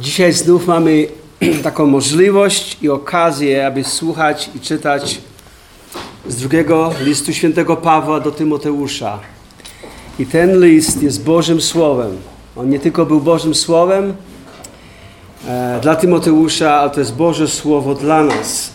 [0.00, 1.08] Dzisiaj znów mamy
[1.62, 5.20] taką możliwość i okazję, aby słuchać i czytać
[6.28, 9.18] z drugiego listu świętego Pawła do Tymoteusza.
[10.18, 12.16] I ten list jest Bożym Słowem.
[12.56, 14.14] On nie tylko był Bożym Słowem
[15.48, 18.70] e, dla Tymoteusza, ale to jest Boże Słowo dla nas.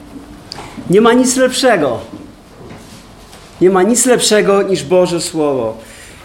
[0.90, 1.98] nie ma nic lepszego.
[3.60, 5.76] Nie ma nic lepszego niż Boże Słowo.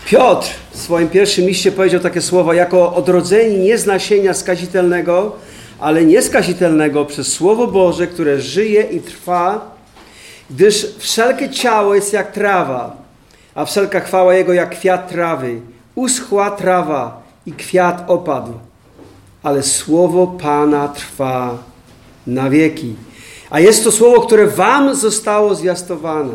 [0.06, 5.36] Piotr w swoim pierwszym liście powiedział takie słowa, jako odrodzeni nie z nasienia skazitelnego,
[5.80, 9.76] ale nieskazitelnego przez Słowo Boże, które żyje i trwa,
[10.50, 12.98] gdyż wszelkie ciało jest jak trawa,
[13.56, 15.62] a wszelka chwała Jego jak kwiat trawy.
[15.96, 18.54] Uschła trawa i kwiat opadł,
[19.44, 21.58] ale Słowo Pana trwa
[22.28, 22.96] na wieki.
[23.50, 26.34] A jest to Słowo, które Wam zostało zwiastowane.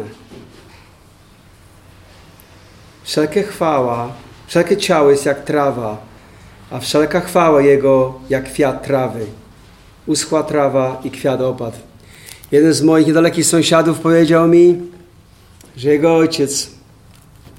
[3.06, 4.12] Wszelkie chwała,
[4.46, 5.98] wszelkie ciało jest jak trawa,
[6.70, 9.26] a wszelka chwała Jego jak kwiat trawy.
[10.06, 11.76] Uschła trawa i kwiat opadł.
[12.52, 14.80] Jeden z moich niedalekich sąsiadów powiedział mi,
[15.76, 16.70] że jego ojciec,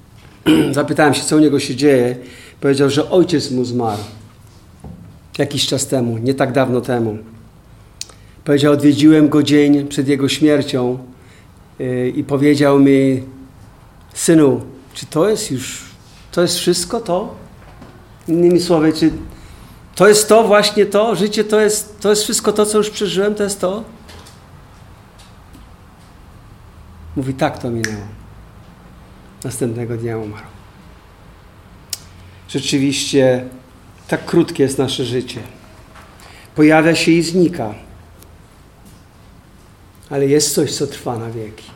[0.71, 2.15] zapytałem się, co u niego się dzieje,
[2.61, 4.01] powiedział, że ojciec mu zmarł
[5.37, 7.17] jakiś czas temu, nie tak dawno temu.
[8.43, 10.97] Powiedział, odwiedziłem go dzień przed jego śmiercią
[11.79, 13.23] yy, i powiedział mi,
[14.13, 14.61] synu,
[14.97, 15.81] czy to jest już,
[16.31, 17.35] to jest wszystko to?
[18.27, 19.11] Innymi słowy, czy
[19.95, 21.15] to jest to, właśnie to?
[21.15, 23.83] Życie to jest, to jest wszystko to, co już przeżyłem, to jest to?
[27.15, 28.05] Mówi, tak to minęło.
[29.43, 30.47] Następnego dnia umarł.
[32.49, 33.45] Rzeczywiście,
[34.07, 35.41] tak krótkie jest nasze życie.
[36.55, 37.73] Pojawia się i znika.
[40.09, 41.71] Ale jest coś, co trwa na wieki.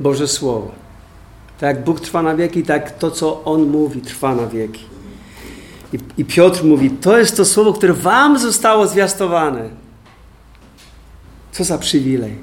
[0.00, 0.89] Boże Słowo.
[1.60, 4.84] Tak jak Bóg trwa na wieki, tak to, co On mówi, trwa na wieki.
[5.92, 9.68] I, I, Piotr mówi, to jest to słowo, które wam zostało zwiastowane.
[11.52, 12.34] Co za przywilej,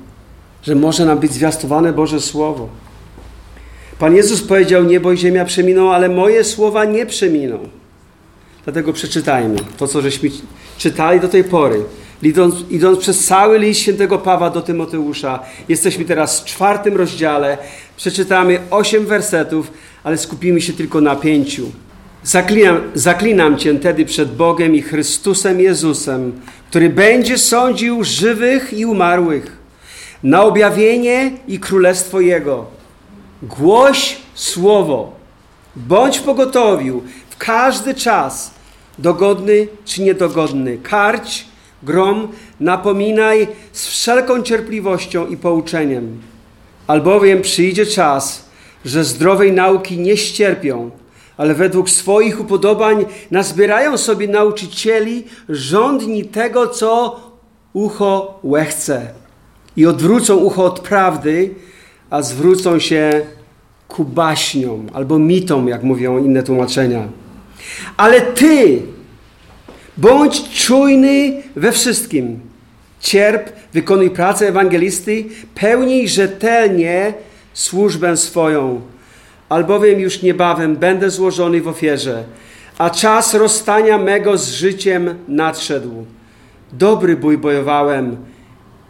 [0.63, 2.69] że może nam być zwiastowane Boże Słowo.
[3.99, 7.59] Pan Jezus powiedział, niebo i ziemia przeminą, ale moje słowa nie przeminą.
[8.63, 10.29] Dlatego przeczytajmy to, co żeśmy
[10.77, 11.83] czytali do tej pory.
[12.23, 15.39] Idąc, idąc, przez cały list świętego Pawła do Tymoteusza,
[15.69, 17.57] jesteśmy teraz w czwartym rozdziale.
[17.97, 19.71] Przeczytamy osiem wersetów,
[20.03, 21.71] ale skupimy się tylko na pięciu.
[22.23, 29.57] Zaklinam, zaklinam Cię tedy przed Bogiem i Chrystusem Jezusem, który będzie sądził żywych i umarłych,
[30.23, 32.65] na objawienie i królestwo Jego.
[33.43, 35.15] Głoś słowo,
[35.75, 38.51] bądź w pogotowiu w każdy czas,
[38.99, 40.77] dogodny czy niedogodny.
[40.83, 41.45] Karć,
[41.83, 42.27] grom,
[42.59, 46.21] napominaj z wszelką cierpliwością i pouczeniem.
[46.87, 48.45] Albowiem przyjdzie czas,
[48.85, 50.91] że zdrowej nauki nie ścierpią,
[51.37, 57.19] ale według swoich upodobań nazbierają sobie nauczycieli rządni tego, co
[57.73, 59.13] ucho łechce
[59.77, 61.55] i odwrócą ucho od prawdy,
[62.09, 63.21] a zwrócą się
[63.87, 67.07] ku baśniom albo mitom, jak mówią inne tłumaczenia.
[67.97, 68.81] Ale ty
[69.97, 72.39] bądź czujny we wszystkim.
[72.99, 75.25] Cierp, wykonuj pracę ewangelisty,
[75.55, 77.13] pełnij rzetelnie
[77.53, 78.81] służbę swoją
[79.49, 82.23] albowiem już niebawem będę złożony w ofierze,
[82.77, 86.05] a czas rozstania mego z życiem nadszedł.
[86.73, 88.17] Dobry bój bojowałem,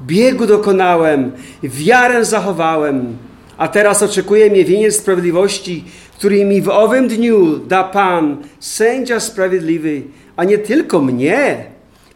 [0.01, 1.31] biegu dokonałem,
[1.63, 3.17] wiarę zachowałem,
[3.57, 5.84] a teraz oczekuje mnie wieniec sprawiedliwości,
[6.17, 10.01] który mi w owym dniu da Pan, sędzia sprawiedliwy,
[10.35, 11.66] a nie tylko mnie,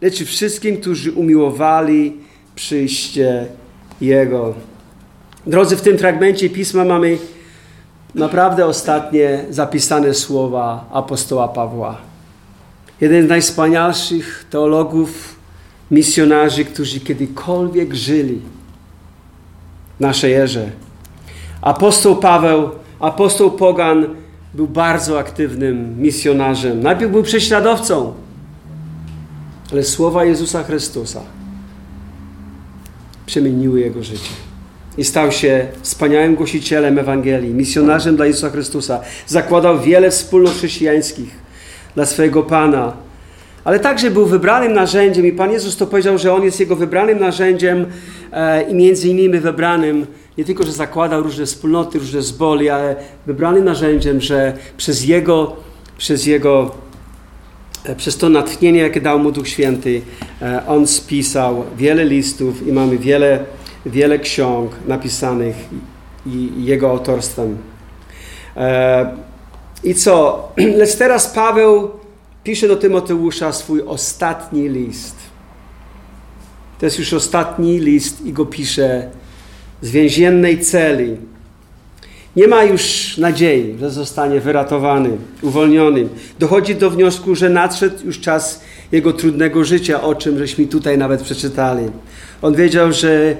[0.02, 2.16] lecz wszystkim, którzy umiłowali
[2.54, 3.46] przyjście
[4.00, 4.54] Jego.
[5.46, 7.18] Drodzy, w tym fragmencie pisma mamy
[8.14, 11.96] naprawdę ostatnie zapisane słowa apostoła Pawła.
[13.00, 15.34] Jeden z najwspanialszych teologów,
[15.90, 18.40] misjonarzy, którzy kiedykolwiek żyli
[19.98, 20.70] w naszej erze.
[21.60, 22.70] Apostoł Paweł,
[23.00, 24.06] apostoł Pogan
[24.54, 26.82] był bardzo aktywnym misjonarzem.
[26.82, 28.14] Najpierw był prześladowcą,
[29.72, 31.20] ale słowa Jezusa Chrystusa
[33.26, 34.30] przemieniły jego życie
[34.98, 39.00] i stał się wspaniałym głosicielem Ewangelii, misjonarzem dla Jezusa Chrystusa.
[39.26, 41.30] Zakładał wiele wspólnot chrześcijańskich
[41.94, 42.92] dla swojego Pana,
[43.64, 47.20] ale także był wybranym narzędziem i Pan Jezus to powiedział, że On jest Jego wybranym
[47.20, 47.86] narzędziem
[48.32, 50.06] e, i między innymi wybranym,
[50.38, 52.96] nie tylko, że zakładał różne wspólnoty, różne zboli, ale
[53.26, 55.56] wybranym narzędziem, że przez Jego,
[55.98, 56.70] przez Jego
[57.96, 60.02] przez to natchnienie, jakie dał Mu Duch Święty,
[60.42, 63.44] e, On spisał wiele listów i mamy wiele
[63.86, 65.56] wiele ksiąg napisanych
[66.26, 67.58] i jego autorstwem.
[68.56, 69.16] E,
[69.84, 70.48] I co?
[70.78, 71.90] Lecz teraz Paweł
[72.44, 75.16] pisze do Tymoteusza swój ostatni list.
[76.78, 79.10] To jest już ostatni list i go pisze
[79.82, 81.16] z więziennej celi.
[82.36, 85.10] Nie ma już nadziei, że zostanie wyratowany,
[85.42, 86.08] uwolniony.
[86.38, 88.60] Dochodzi do wniosku, że nadszedł już czas
[88.92, 91.84] jego trudnego życia, o czym żeśmy tutaj nawet przeczytali.
[92.42, 93.36] On wiedział, że,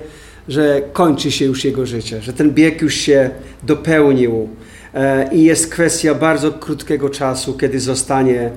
[0.49, 3.31] że kończy się już jego życie, że ten bieg już się
[3.63, 4.49] dopełnił
[4.95, 8.51] e, i jest kwestia bardzo krótkiego czasu, kiedy zostanie,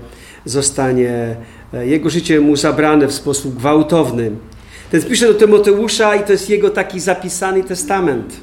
[0.46, 1.36] zostanie
[1.74, 4.32] e, jego życie mu zabrane w sposób gwałtowny.
[4.92, 8.34] Ten pisze do Tymoteusza i to jest jego taki zapisany testament.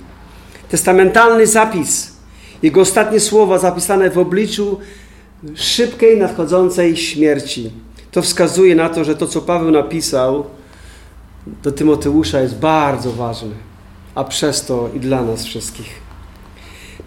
[0.73, 2.13] Testamentalny zapis.
[2.63, 4.81] Jego ostatnie słowa zapisane w obliczu
[5.55, 7.71] szybkiej, nadchodzącej śmierci.
[8.11, 10.45] To wskazuje na to, że to, co Paweł napisał
[11.63, 13.51] do Tymoteusza jest bardzo ważne,
[14.15, 16.01] a przez to i dla nas wszystkich.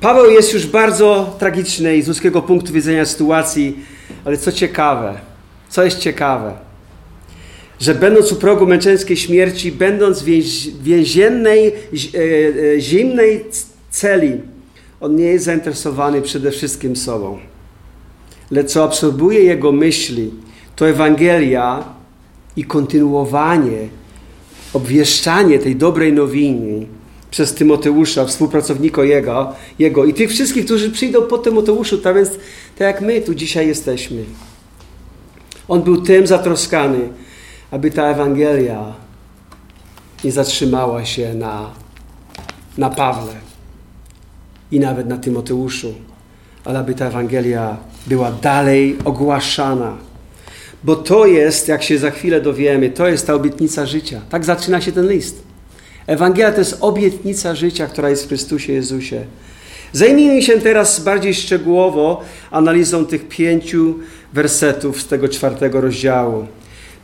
[0.01, 3.79] Paweł jest już bardzo tragicznej z ludzkiego punktu widzenia sytuacji,
[4.25, 5.19] ale co ciekawe,
[5.69, 6.53] co jest ciekawe,
[7.79, 10.25] że będąc u progu męczeńskiej śmierci, będąc w
[10.83, 11.73] więziennej, e,
[12.75, 13.45] e, zimnej
[13.89, 14.31] celi,
[15.01, 17.39] on nie jest zainteresowany przede wszystkim sobą.
[18.51, 20.31] Lecz co absorbuje jego myśli,
[20.75, 21.83] to Ewangelia
[22.55, 23.87] i kontynuowanie,
[24.73, 26.85] obwieszczanie tej dobrej nowiny
[27.31, 32.29] przez Tymoteusza, współpracownika jego, jego i tych wszystkich, którzy przyjdą po Tymoteuszu, tak więc
[32.77, 34.23] tak jak my tu dzisiaj jesteśmy.
[35.67, 36.99] On był tym zatroskany,
[37.75, 38.93] aby ta Ewangelia
[40.23, 41.71] nie zatrzymała się na,
[42.77, 43.33] na Pawle
[44.71, 45.93] i nawet na Tymoteuszu,
[46.65, 47.77] ale aby ta Ewangelia
[48.07, 49.97] była dalej ogłaszana.
[50.83, 54.21] Bo to jest, jak się za chwilę dowiemy, to jest ta obietnica życia.
[54.29, 55.43] Tak zaczyna się ten list.
[56.07, 59.25] Ewangelia to jest obietnica życia, która jest w Chrystusie Jezusie.
[59.93, 62.21] Zajmijmy się teraz bardziej szczegółowo
[62.51, 63.99] analizą tych pięciu
[64.33, 66.47] wersetów z tego czwartego rozdziału.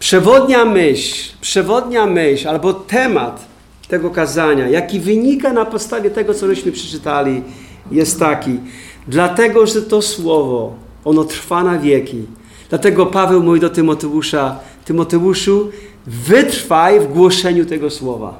[0.01, 3.45] Przewodnia myśl, przewodnia myśl albo temat
[3.87, 7.43] tego kazania, jaki wynika na podstawie tego, co żeśmy przeczytali,
[7.91, 8.59] jest taki.
[9.07, 10.73] Dlatego, że to słowo,
[11.05, 12.23] ono trwa na wieki.
[12.69, 15.71] Dlatego Paweł mówi do Tymoteusza, Tymoteuszu,
[16.07, 18.39] wytrwaj w głoszeniu tego słowa.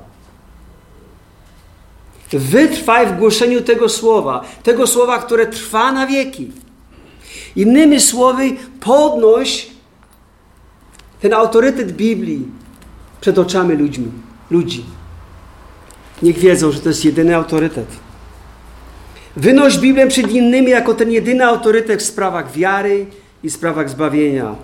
[2.33, 6.51] Wytrwaj w głoszeniu tego słowa, tego słowa, które trwa na wieki.
[7.55, 9.71] Innymi słowy, podnoś
[11.21, 12.47] ten autorytet Biblii
[13.21, 14.11] przed oczami ludźmi,
[14.51, 14.85] ludzi.
[16.21, 17.87] Niech wiedzą, że to jest jedyny autorytet.
[19.35, 23.05] Wynoś Biblię przed innymi jako ten jedyny autorytet w sprawach wiary
[23.43, 24.55] i sprawach zbawienia.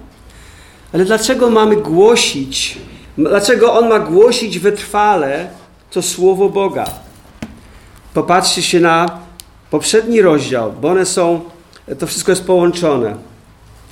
[0.94, 2.77] Ale dlaczego mamy głosić,
[3.18, 5.50] dlaczego On ma głosić wytrwale
[5.92, 6.86] to Słowo Boga?
[8.13, 9.19] Popatrzcie się na
[9.71, 11.42] poprzedni rozdział, bo one są,
[12.00, 13.15] to wszystko jest połączone.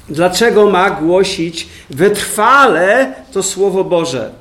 [0.10, 4.31] Dlaczego ma głosić wytrwale to Słowo Boże?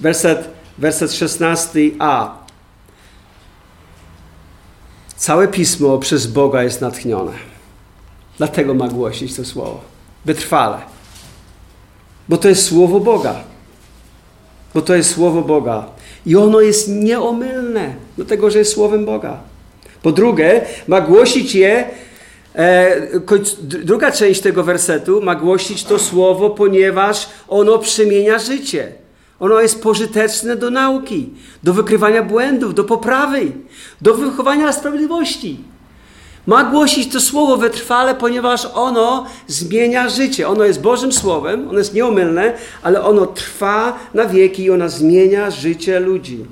[0.00, 0.48] Werset,
[0.78, 2.28] werset 16a.
[5.16, 7.32] Całe pismo przez Boga jest natchnione.
[8.38, 9.80] Dlatego ma głosić to słowo.
[10.24, 10.78] Wytrwale.
[12.28, 13.34] Bo to jest słowo Boga.
[14.74, 15.86] Bo to jest słowo Boga.
[16.26, 19.38] I ono jest nieomylne, dlatego że jest słowem Boga.
[20.02, 21.90] Po drugie, ma głosić je
[23.60, 28.92] druga część tego wersetu ma głosić to słowo, ponieważ ono przemienia życie.
[29.40, 31.30] Ono jest pożyteczne do nauki,
[31.62, 33.52] do wykrywania błędów, do poprawy,
[34.02, 35.60] do wychowania sprawiedliwości.
[36.46, 40.48] Ma głosić to słowo wytrwale, ponieważ ono zmienia życie.
[40.48, 45.50] Ono jest Bożym Słowem, ono jest nieomylne, ale ono trwa na wieki i ono zmienia
[45.50, 46.44] życie ludzi.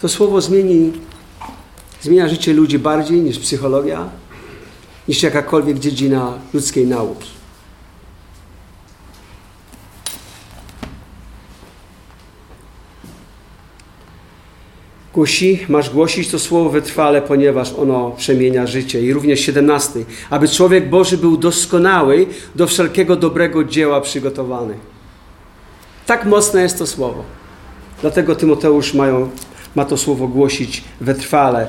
[0.00, 0.92] To słowo zmieni
[2.02, 4.08] Zmienia życie ludzi bardziej niż psychologia,
[5.08, 7.30] niż jakakolwiek dziedzina ludzkiej nauki.
[15.14, 19.02] Głosi, masz głosić to słowo wytrwale, ponieważ ono przemienia życie.
[19.02, 20.04] I również 17.
[20.30, 24.74] Aby człowiek Boży był doskonały, do wszelkiego dobrego dzieła przygotowany.
[26.06, 27.24] Tak mocne jest to słowo.
[28.00, 29.30] Dlatego Tymoteusz mają
[29.74, 31.66] ma to słowo głosić wytrwale.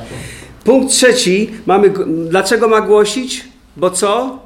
[0.63, 1.93] Punkt trzeci, mamy,
[2.29, 3.47] dlaczego ma głosić?
[3.77, 4.39] Bo co?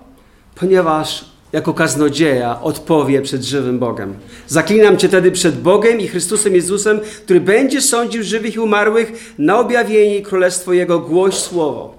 [0.55, 4.13] Ponieważ jako kaznodzieja odpowie przed żywym Bogiem.
[4.47, 9.59] Zaklinam Cię tedy przed Bogiem i Chrystusem Jezusem, który będzie sądził żywych i umarłych na
[9.59, 11.95] objawienie Królestwo Jego, głoś Słowo.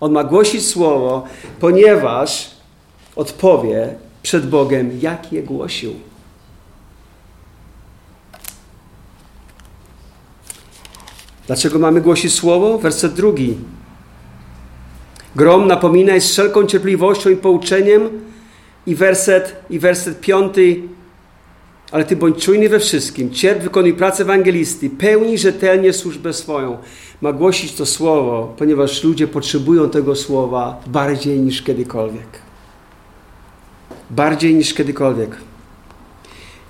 [0.00, 1.24] On ma głosić Słowo,
[1.60, 2.50] ponieważ
[3.16, 5.94] odpowie przed Bogiem, jak je głosił.
[11.46, 12.78] Dlaczego mamy głosić słowo?
[12.78, 13.56] Werset drugi.
[15.36, 18.08] Grom napominaj z wszelką cierpliwością i pouczeniem.
[18.86, 20.82] I werset, i werset piąty.
[21.92, 23.30] Ale ty bądź czujny we wszystkim.
[23.30, 24.90] Cierp, wykonuj pracę ewangelisty.
[24.90, 26.78] Pełnij rzetelnie służbę swoją.
[27.20, 32.26] Ma głosić to słowo, ponieważ ludzie potrzebują tego słowa bardziej niż kiedykolwiek.
[34.10, 35.36] Bardziej niż kiedykolwiek.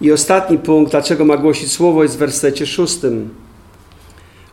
[0.00, 3.30] I ostatni punkt, dlaczego ma głosić słowo, jest w wersecie szóstym.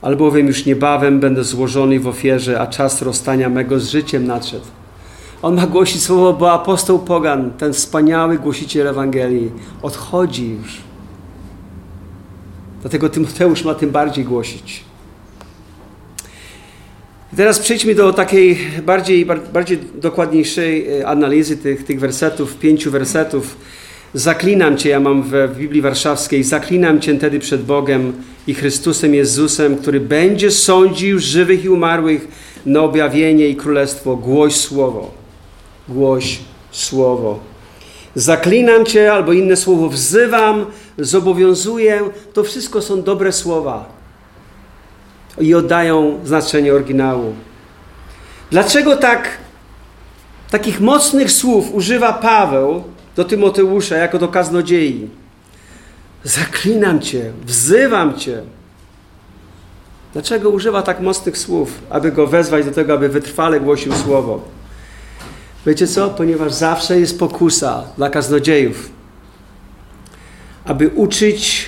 [0.04, 4.66] Albowiem już niebawem będę złożony w ofierze, a czas rozstania mego z życiem nadszedł.
[5.42, 10.78] On ma głosić słowo, bo apostoł Pogan, ten wspaniały głosiciel Ewangelii, odchodzi już.
[12.82, 14.84] Dlatego Tymoteusz ma tym bardziej głosić.
[17.34, 23.58] I teraz przejdźmy do takiej bardziej, bardziej dokładniejszej e, analizy tych, tych wersetów, pięciu wersetów.
[24.14, 28.14] Zaklinam Cię, ja mam w Biblii Warszawskiej, zaklinam Cię wtedy przed Bogiem
[28.48, 32.28] i Chrystusem Jezusem, który będzie sądził żywych i umarłych
[32.66, 34.16] na objawienie i królestwo.
[34.16, 35.12] Głoś słowo.
[35.90, 36.40] Głoś
[36.72, 37.40] słowo.
[38.16, 40.66] Zaklinam Cię, albo inne słowo, wzywam,
[40.98, 42.02] zobowiązuję.
[42.34, 43.86] To wszystko są dobre słowa
[45.42, 47.34] i oddają znaczenie oryginału.
[48.52, 49.30] Dlaczego tak
[50.52, 52.84] takich mocnych słów używa Paweł
[53.16, 55.10] do Tymoteusza jako do kaznodziei?
[56.24, 58.42] Zaklinam Cię, wzywam Cię.
[60.14, 64.42] Dlaczego używa tak mocnych słów, aby go wezwać do tego, aby wytrwale głosił słowo?
[65.66, 66.10] Wiecie co?
[66.10, 68.90] Ponieważ zawsze jest pokusa dla kaznodziejów,
[70.66, 71.66] aby uczyć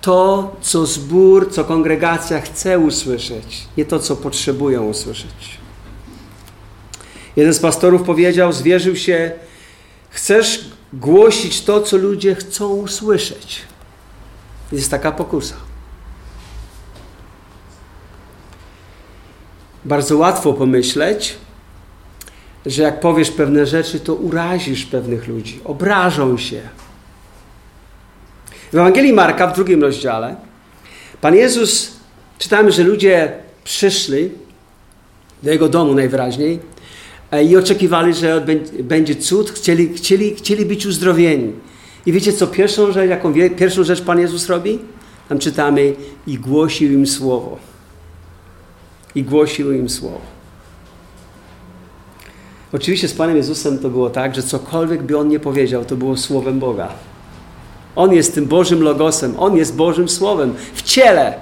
[0.00, 5.58] to, co zbór, co kongregacja chce usłyszeć, nie to, co potrzebują usłyszeć.
[7.36, 9.32] Jeden z pastorów powiedział, zwierzył się,
[10.10, 13.60] chcesz głosić to, co ludzie chcą usłyszeć.
[14.72, 15.54] Jest taka pokusa.
[19.84, 21.36] Bardzo łatwo pomyśleć,
[22.66, 26.60] że jak powiesz pewne rzeczy, to urazisz pewnych ludzi, obrażą się.
[28.72, 30.36] W Ewangelii Marka w drugim rozdziale
[31.20, 31.92] Pan Jezus,
[32.38, 33.32] czytamy, że ludzie
[33.64, 34.30] przyszli
[35.42, 36.60] do Jego domu najwyraźniej
[37.48, 38.46] i oczekiwali, że
[38.82, 41.52] będzie cud, chcieli, chcieli, chcieli być uzdrowieni.
[42.06, 44.78] I wiecie co pierwszą rzecz, jaką pierwszą rzecz Pan Jezus robi?
[45.28, 45.94] Tam czytamy
[46.26, 47.58] i głosił im słowo.
[49.14, 50.20] I głosił im słowo.
[52.72, 56.16] Oczywiście z Panem Jezusem to było tak, że cokolwiek by On nie powiedział, to było
[56.16, 56.88] słowem Boga.
[57.96, 61.34] On jest tym Bożym Logosem, On jest Bożym Słowem w ciele.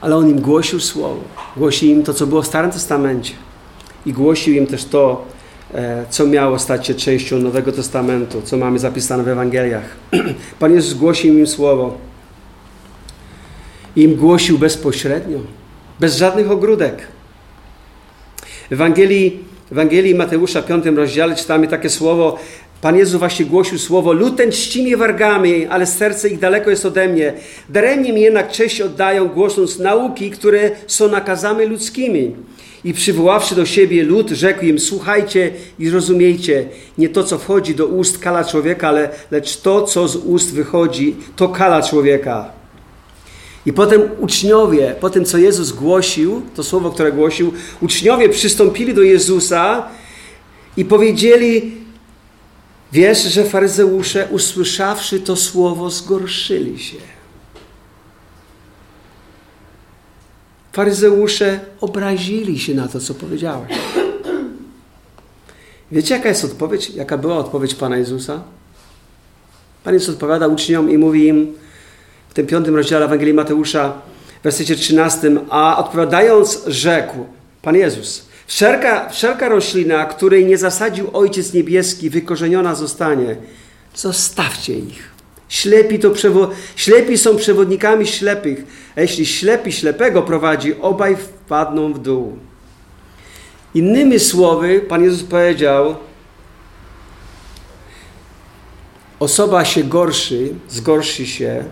[0.00, 1.20] Ale On im głosił Słowo.
[1.56, 3.34] Głosił im to, co było w Starym Testamencie.
[4.06, 5.24] I głosił im też to,
[5.74, 9.96] e, co miało stać się częścią Nowego Testamentu, co mamy zapisane w Ewangeliach.
[10.60, 11.98] Pan Jezus głosił im Słowo.
[13.96, 15.38] I im głosił bezpośrednio,
[16.00, 17.06] bez żadnych ogródek.
[18.70, 22.38] W Ewangelii, Ewangelii Mateusza, 5 rozdziale czytamy takie słowo,
[22.80, 26.86] Pan Jezus właśnie głosił słowo, lud ten czci mnie wargami, ale serce ich daleko jest
[26.86, 27.32] ode mnie.
[27.68, 32.34] Daremnie mi jednak cześć oddają, głosząc nauki, które są nakazami ludzkimi.
[32.86, 37.86] I przywoławszy do siebie lud, rzekł im, słuchajcie i rozumiejcie, nie to, co wchodzi do
[37.86, 42.52] ust kala człowieka, ale, lecz to, co z ust wychodzi, to kala człowieka.
[43.66, 49.02] I potem uczniowie, po tym, co Jezus głosił, to słowo, które głosił, uczniowie przystąpili do
[49.02, 49.88] Jezusa
[50.76, 51.72] i powiedzieli,
[52.92, 57.15] Wiesz, że faryzeusze, usłyszawszy to słowo, zgorszyli się.
[60.76, 63.72] Faryzeusze obrazili się na to, co powiedziałeś.
[65.92, 66.90] Wiecie, jaka jest odpowiedź?
[66.90, 68.42] Jaka była odpowiedź Pana Jezusa?
[69.84, 71.54] Pan Jezus odpowiada uczniom i mówi im
[72.28, 73.92] w tym piątym rozdziale Ewangelii Mateusza,
[74.40, 77.26] w wersecie 13, a odpowiadając rzekł
[77.62, 83.36] Pan Jezus, Wszelka, wszelka roślina, której nie zasadził Ojciec Niebieski, wykorzeniona zostanie.
[83.94, 85.15] Zostawcie ich.
[85.48, 88.64] Ślepi, to przewo- ślepi są przewodnikami ślepych,
[88.96, 92.38] a jeśli ślepi ślepego prowadzi, obaj wpadną w dół.
[93.74, 95.96] Innymi słowy, Pan Jezus powiedział,
[99.20, 101.64] osoba się gorszy, zgorszy się,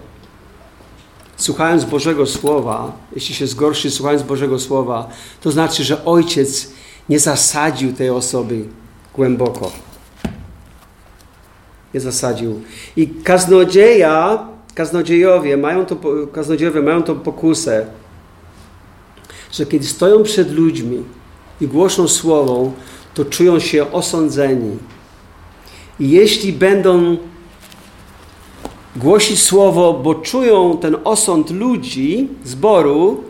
[1.36, 6.68] słuchając Bożego Słowa, jeśli się zgorszy słuchając Bożego Słowa, to znaczy, że Ojciec
[7.08, 8.64] nie zasadził tej osoby
[9.14, 9.72] głęboko.
[11.94, 12.60] Nie zasadził.
[12.96, 15.96] I kaznodzieja, kaznodziejowie mają to,
[16.32, 17.86] kaznodziejowie mają tą pokusę,
[19.52, 21.02] że kiedy stoją przed ludźmi
[21.60, 22.72] i głoszą Słowo,
[23.14, 24.76] to czują się osądzeni.
[26.00, 27.16] I jeśli będą
[28.96, 33.24] głosić słowo, bo czują ten osąd ludzi, zboru,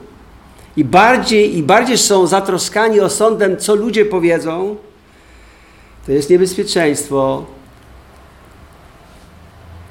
[0.76, 4.76] i bardziej, i bardziej są zatroskani o sądem, co ludzie powiedzą,
[6.06, 7.44] to jest niebezpieczeństwo,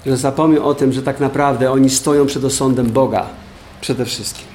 [0.05, 3.25] że zapomnią o tym, że tak naprawdę oni stoją przed osądem Boga
[3.81, 4.45] przede wszystkim.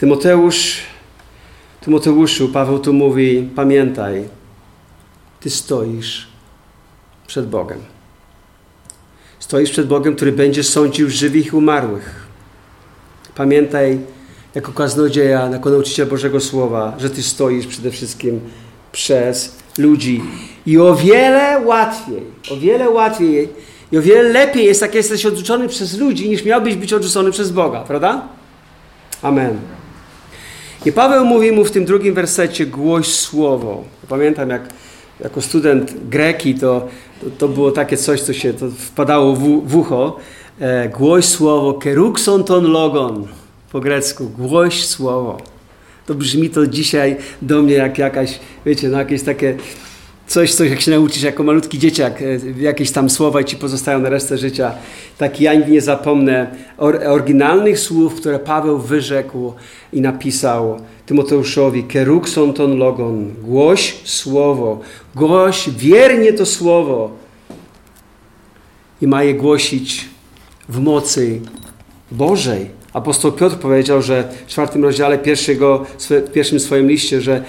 [0.00, 0.82] Tymoteusz,
[1.80, 4.28] Tymoteuszu, Paweł tu mówi: Pamiętaj,
[5.40, 6.28] ty stoisz
[7.26, 7.78] przed Bogiem.
[9.38, 12.26] Stoisz przed Bogiem, który będzie sądził żywych i umarłych.
[13.34, 14.00] Pamiętaj,
[14.54, 18.40] jako kaznodzieja, jako nauczyciel Bożego Słowa, że Ty stoisz przede wszystkim
[18.92, 20.22] przez ludzi.
[20.66, 23.48] I o wiele łatwiej, o wiele łatwiej
[23.92, 27.50] i o wiele lepiej jest, jak jesteś odrzucony przez ludzi, niż miałbyś być odrzucony przez
[27.50, 28.22] Boga, prawda?
[29.22, 29.58] Amen.
[30.86, 33.84] I Paweł mówi mu w tym drugim wersecie głoś słowo.
[34.08, 34.62] Pamiętam, jak
[35.20, 36.88] jako student greki, to,
[37.38, 40.16] to, było takie coś, co się to wpadało w, w ucho.
[40.60, 43.26] E, głoś słowo, kerukson ton logon
[43.72, 45.38] po grecku, głoś słowo.
[46.06, 49.56] To brzmi to dzisiaj do mnie jak jakaś, wiecie, no jakieś takie
[50.26, 52.24] coś, coś jak się nauczysz jako malutki dzieciak, e,
[52.60, 54.74] jakieś tam słowa i ci pozostają na resztę życia.
[55.18, 56.46] Tak ja nie zapomnę
[57.06, 59.52] oryginalnych słów, które Paweł wyrzekł
[59.92, 64.80] i napisał Tymoteuszowi, kerukson ton logon, głoś słowo,
[65.14, 67.10] głoś wiernie to słowo.
[69.00, 70.08] I ma je głosić
[70.68, 71.40] w mocy
[72.10, 77.44] Bożej Apostoł Piotr powiedział, że w czwartym rozdziale pierwszego, w pierwszym swoim liście, że,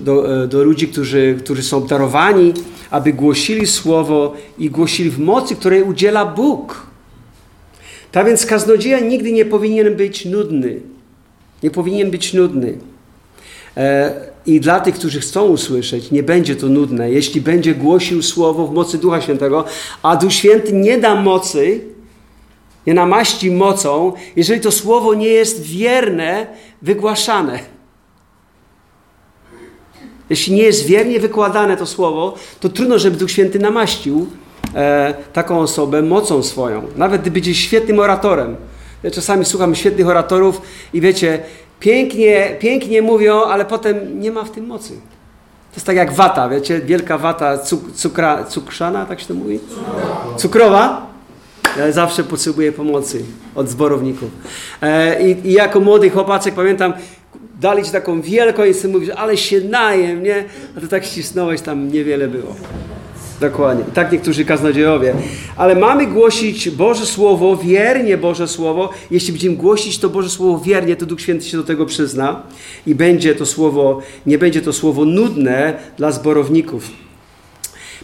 [0.00, 2.54] do, e, do, ludzi, którzy, którzy są darowani,
[2.90, 6.86] aby głosili słowo i głosili w mocy, której udziela Bóg.
[8.12, 10.80] Tak więc kaznodzieja nigdy nie powinien być nudny.
[11.62, 12.78] Nie powinien być nudny.
[13.76, 14.14] E,
[14.46, 18.74] I dla tych, którzy chcą usłyszeć, nie będzie to nudne, jeśli będzie głosił słowo w
[18.74, 19.64] mocy Ducha Świętego,
[20.02, 21.80] a Duch Święty nie da mocy,
[22.86, 26.46] nie namaści mocą, jeżeli to słowo nie jest wierne,
[26.82, 27.58] wygłaszane.
[30.30, 34.26] Jeśli nie jest wiernie wykładane to słowo, to trudno, żeby Duch Święty namaścił
[34.74, 36.82] e, taką osobę mocą swoją.
[36.96, 38.56] Nawet gdy będzie świetnym oratorem.
[39.02, 41.38] Ja czasami słucham świetnych oratorów i wiecie,
[41.80, 44.88] pięknie, pięknie mówią, ale potem nie ma w tym mocy.
[44.90, 49.60] To jest tak jak wata, wiecie, wielka wata cuk, cukra, cukrzana, tak się to mówi?
[50.36, 51.13] Cukrowa
[51.90, 54.30] zawsze potrzebuję pomocy od zborowników.
[54.82, 56.92] E, i, I, jako młody chłopaczek pamiętam,
[57.60, 60.44] dali ci taką wielką i sobie mówisz, ale się najem, nie?
[60.76, 62.54] A to tak ścisnąłeś, tam niewiele było.
[63.40, 63.84] Dokładnie.
[63.94, 65.14] Tak niektórzy kaznodziejowie.
[65.56, 68.90] Ale mamy głosić Boże Słowo, wiernie Boże Słowo.
[69.10, 72.42] Jeśli będziemy głosić to Boże Słowo wiernie, to Duch Święty się do tego przyzna
[72.86, 76.90] i będzie to słowo, nie będzie to słowo nudne dla zborowników.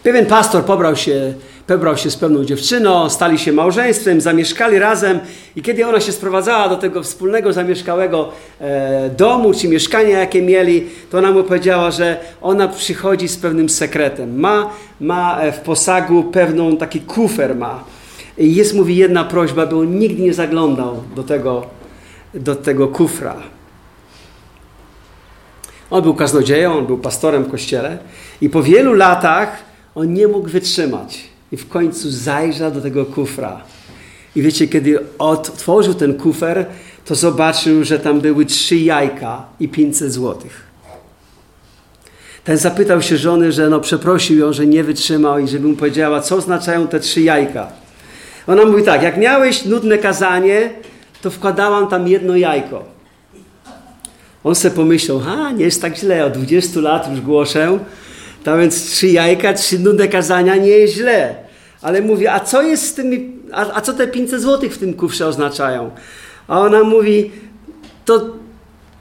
[0.03, 1.35] Pewien pastor pobrał się
[1.71, 5.21] Pebrał się z pewną dziewczyną, stali się małżeństwem, zamieszkali razem
[5.57, 10.87] i kiedy ona się sprowadzała do tego wspólnego zamieszkałego e, domu czy mieszkania, jakie mieli,
[11.11, 14.41] to ona mu powiedziała, że ona przychodzi z pewnym sekretem.
[14.41, 17.85] Ma, ma e, w posagu pewną, taki kufer ma.
[18.39, 21.67] I jest, mówi, jedna prośba, by on nigdy nie zaglądał do tego,
[22.35, 23.37] do tego kufra.
[25.91, 27.99] On był kaznodzieją, on był pastorem w kościele
[28.41, 29.57] i po wielu latach
[29.95, 33.61] on nie mógł wytrzymać i w końcu zajrzał do tego kufra.
[34.37, 36.67] I wiecie, kiedy otworzył ten kufer,
[37.05, 40.71] to zobaczył, że tam były trzy jajka i 500 złotych.
[42.45, 46.21] Ten zapytał się żony, że no przeprosił ją, że nie wytrzymał i żeby mu powiedziała,
[46.21, 47.69] co oznaczają te trzy jajka.
[48.47, 50.71] Ona mówi tak, jak miałeś nudne kazanie,
[51.23, 52.85] to wkładałam tam jedno jajko.
[54.45, 57.79] On sobie pomyślał, a nie jest tak źle, od 20 lat już głoszę,
[58.45, 61.35] tam więc trzy jajka, trzy nudne kazania nie jest źle.
[61.83, 64.95] Ale mówi, a co jest z tymi, a, a co te 500 złotych w tym
[64.95, 65.91] kufrze oznaczają?
[66.49, 67.31] A ona mówi,
[68.05, 68.21] to,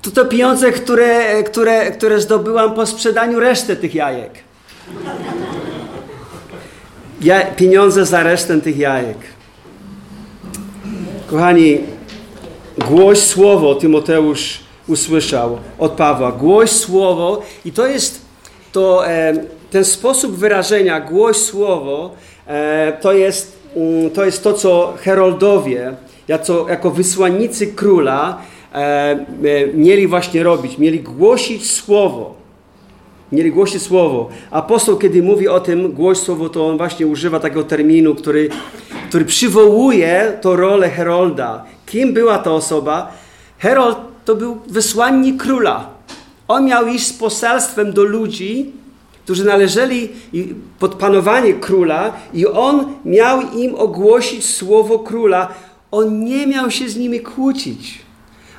[0.02, 4.32] to, to pieniądze, które, które, które zdobyłam po sprzedaniu reszty tych jajek.
[7.22, 9.18] Ja, pieniądze za resztę tych jajek.
[11.28, 11.78] Kochani,
[12.88, 16.32] głoś słowo Tymoteusz usłyszał od Pawła.
[16.32, 18.29] Głoś słowo i to jest
[18.72, 19.34] to e,
[19.72, 22.12] ten sposób wyrażenia, głoś słowo,
[22.48, 25.94] e, to, jest, mm, to jest to, co heroldowie,
[26.70, 28.42] jako, wysłannicy króla,
[28.74, 29.20] e,
[29.74, 30.78] mieli właśnie robić.
[30.78, 32.36] Mieli głosić słowo.
[33.32, 34.30] Mieli głosić słowo.
[34.52, 38.50] Apostoł, kiedy mówi o tym, głoś słowo, to on właśnie używa takiego terminu, który,
[39.10, 41.66] który przywołuje to rolę herolda.
[41.86, 43.12] Kim była ta osoba?
[43.58, 45.99] Herold to był wysłannik króla.
[46.50, 48.72] On miał iść z poselstwem do ludzi,
[49.24, 50.10] którzy należeli
[50.80, 55.48] pod panowanie króla, i on miał im ogłosić słowo króla.
[55.92, 58.00] On nie miał się z nimi kłócić.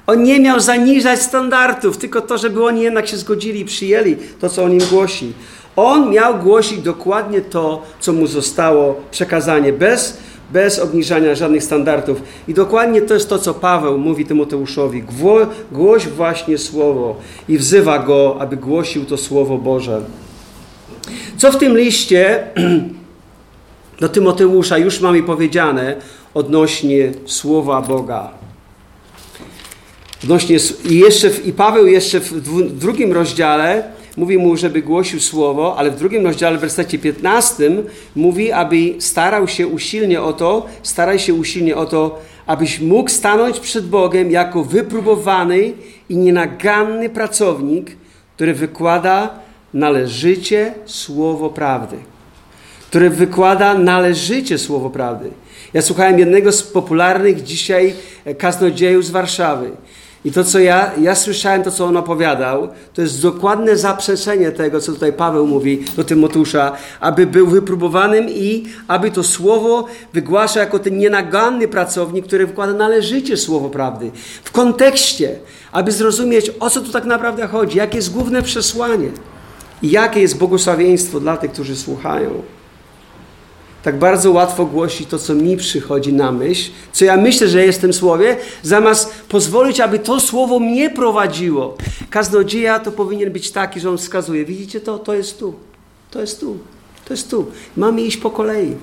[0.06, 4.48] On nie miał zaniżać standardów, tylko to, żeby oni jednak się zgodzili i przyjęli to,
[4.48, 5.32] co on im głosi.
[5.76, 10.18] On miał głosić dokładnie to, co mu zostało przekazanie, bez,
[10.52, 12.22] bez obniżania żadnych standardów.
[12.48, 15.04] I dokładnie to jest to, co Paweł mówi Tymoteuszowi.
[15.72, 17.16] Głoś właśnie słowo
[17.48, 20.02] i wzywa go, aby głosił to słowo Boże.
[21.36, 22.44] Co w tym liście
[24.00, 25.96] do Tymoteusza już mamy powiedziane
[26.34, 28.30] odnośnie słowa Boga?
[30.24, 32.40] Odnośnie, i, jeszcze, I Paweł jeszcze w
[32.78, 37.70] drugim rozdziale mówi mu, żeby głosił słowo, ale w drugim rozdziale, w wersecie 15
[38.16, 43.60] mówi, aby starał się usilnie o to, staraj się usilnie o to, abyś mógł stanąć
[43.60, 45.72] przed Bogiem jako wypróbowany
[46.08, 47.96] i nienaganny pracownik,
[48.36, 49.38] który wykłada
[49.74, 51.96] należycie słowo prawdy.
[52.88, 55.30] Który wykłada należycie słowo prawdy.
[55.74, 57.94] Ja słuchałem jednego z popularnych dzisiaj
[58.38, 59.70] kaznodziejów z Warszawy.
[60.24, 64.80] I to, co ja, ja słyszałem, to, co on opowiadał, to jest dokładne zaprzeczenie tego,
[64.80, 70.78] co tutaj Paweł mówi do Tymotusza, aby był wypróbowanym i aby to słowo wygłaszał jako
[70.78, 74.10] ten nienaganny pracownik, który wkłada należycie słowo prawdy.
[74.44, 75.38] W kontekście,
[75.72, 79.08] aby zrozumieć, o co tu tak naprawdę chodzi, jakie jest główne przesłanie
[79.82, 82.42] i jakie jest błogosławieństwo dla tych, którzy słuchają
[83.82, 87.78] tak bardzo łatwo głosi to, co mi przychodzi na myśl, co ja myślę, że jest
[87.78, 91.76] w tym słowie, zamiast pozwolić, aby to słowo mnie prowadziło.
[92.10, 94.98] Kaznodzieja to powinien być taki, że on wskazuje, widzicie to?
[94.98, 95.54] To jest tu,
[96.10, 96.58] to jest tu,
[97.04, 97.46] to jest tu.
[97.76, 98.76] Mamy iść po kolei.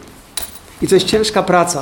[0.82, 1.82] I to jest ciężka praca.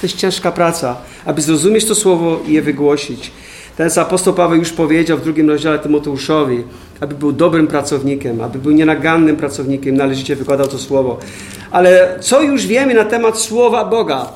[0.00, 3.30] To jest ciężka praca, aby zrozumieć to słowo i je wygłosić.
[3.76, 6.64] Ten apostoł Paweł już powiedział w drugim rozdziale Tymoteuszowi,
[7.00, 11.18] aby był dobrym pracownikiem, aby był nienagannym pracownikiem, należycie wykładał to słowo.
[11.70, 14.32] Ale co już wiemy na temat słowa Boga,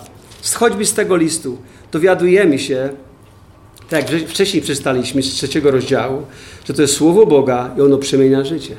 [0.55, 1.59] choćby z tego listu,
[1.93, 2.89] dowiadujemy się,
[3.89, 6.23] tak jak wcześniej przeczytaliśmy z trzeciego rozdziału,
[6.65, 8.75] że to jest słowo Boga i ono przemienia życie.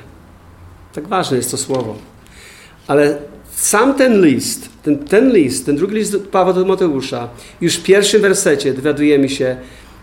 [0.94, 1.96] Tak ważne jest to słowo.
[2.88, 3.18] Ale
[3.56, 7.30] sam ten list, ten, ten list, ten drugi list Pawła do Mateusza,
[7.62, 9.58] już w pierwszym wersecie dowiadujemy się,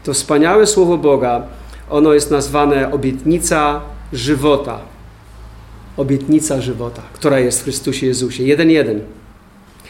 [0.04, 1.42] to wspaniałe słowo Boga,
[1.90, 3.80] ono jest nazwane obietnica
[4.12, 4.78] żywota.
[5.96, 8.44] Obietnica żywota, która jest w Chrystusie Jezusie.
[8.44, 9.00] Jeden jeden.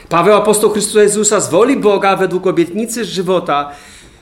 [0.09, 3.71] Paweł apostoł Chrystusa Jezusa z woli Boga według obietnicy żywota,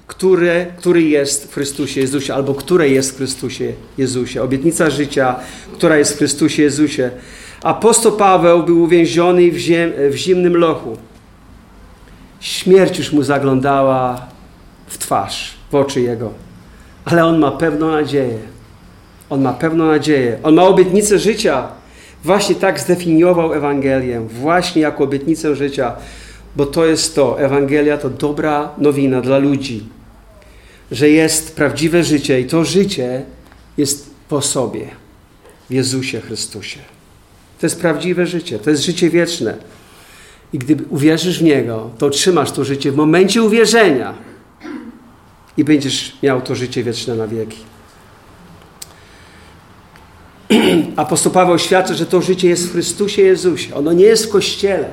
[0.07, 4.43] który, który jest w Chrystusie Jezusie, albo które jest w Chrystusie Jezusie.
[4.43, 5.37] Obietnica życia,
[5.73, 7.11] która jest w Chrystusie Jezusie.
[7.63, 10.97] Apostoł Paweł był uwięziony w, ziem, w zimnym lochu.
[12.41, 14.27] Śmierć już mu zaglądała
[14.93, 16.43] w twarz, w oczy jego
[17.05, 18.39] ale on ma pewną nadzieję.
[19.31, 20.39] On ma pewną nadzieję.
[20.43, 21.69] On ma obietnicę życia.
[22.25, 25.93] Właśnie tak zdefiniował Ewangelię, właśnie jako obietnicę życia,
[26.57, 27.41] bo to jest to.
[27.41, 29.85] Ewangelia to dobra nowina dla ludzi,
[30.91, 33.23] że jest prawdziwe życie i to życie
[33.77, 34.87] jest po sobie,
[35.71, 36.79] w Jezusie Chrystusie.
[37.61, 39.55] To jest prawdziwe życie, to jest życie wieczne.
[40.53, 44.15] I gdy uwierzysz w Niego, to otrzymasz to życie w momencie uwierzenia
[45.57, 47.59] i będziesz miał to życie wieczne na wieki.
[50.97, 53.75] Apostoł Paweł świadczy, że to życie jest w Chrystusie Jezusie.
[53.75, 54.89] Ono nie jest w Kościele.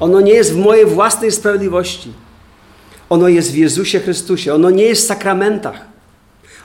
[0.00, 2.12] Ono nie jest w mojej własnej sprawiedliwości.
[3.08, 4.54] Ono jest w Jezusie Chrystusie.
[4.54, 5.80] Ono nie jest w sakramentach.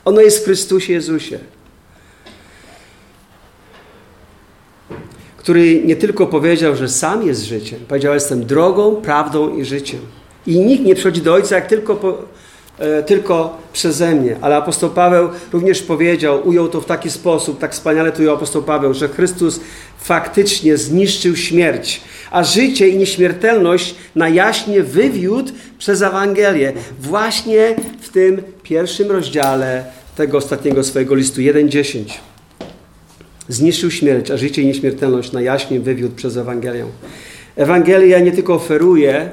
[0.05, 1.39] Ono jest w Chrystusie Jezusie.
[5.37, 7.79] Który nie tylko powiedział, że sam jest życiem.
[7.87, 9.99] Powiedział, jestem drogą, prawdą i życiem.
[10.47, 12.17] I nikt nie przychodzi do Ojca, jak tylko po,
[13.05, 14.35] tylko przeze mnie.
[14.41, 18.63] Ale apostoł Paweł również powiedział, ujął to w taki sposób, tak wspaniale tu ujął apostoł
[18.63, 19.59] Paweł, że Chrystus
[19.99, 26.73] faktycznie zniszczył śmierć, a życie i nieśmiertelność na jaśnie wywiódł przez Ewangelię.
[26.99, 29.85] Właśnie w tym pierwszym rozdziale
[30.15, 32.03] tego ostatniego swojego listu 1.10.
[33.49, 36.85] Zniszczył śmierć, a życie i nieśmiertelność na jaśnie wywiódł przez Ewangelię.
[37.55, 39.29] Ewangelia nie tylko oferuje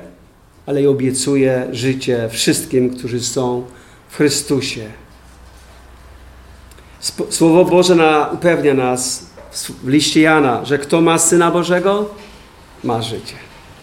[0.66, 3.64] ale i obiecuje życie wszystkim, którzy są
[4.08, 4.86] w Chrystusie.
[7.30, 9.26] Słowo Boże na, upewnia nas
[9.82, 12.14] w liście Jana, że kto ma Syna Bożego,
[12.84, 13.34] ma życie.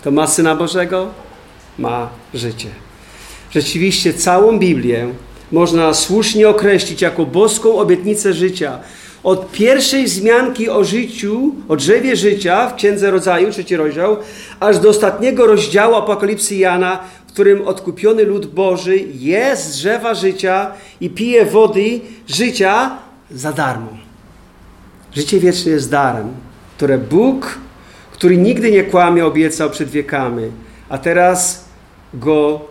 [0.02, 1.08] Kto ma Syna Bożego,
[1.78, 2.70] ma życie.
[3.52, 5.08] Rzeczywiście całą Biblię
[5.52, 8.80] można słusznie określić jako boską obietnicę życia,
[9.24, 14.18] od pierwszej zmianki o życiu, o drzewie życia w Księdze Rodzaju, trzeci rozdział,
[14.60, 21.10] aż do ostatniego rozdziału Apokalipsy Jana, w którym odkupiony lud Boży jest drzewa życia i
[21.10, 22.98] pije wody życia
[23.32, 23.98] za darmo.
[25.16, 26.28] Życie wieczne jest darem,
[26.78, 27.60] które Bóg,
[28.12, 30.44] który nigdy nie kłamie, obiecał przed wiekami,
[30.90, 31.66] a teraz
[32.14, 32.70] go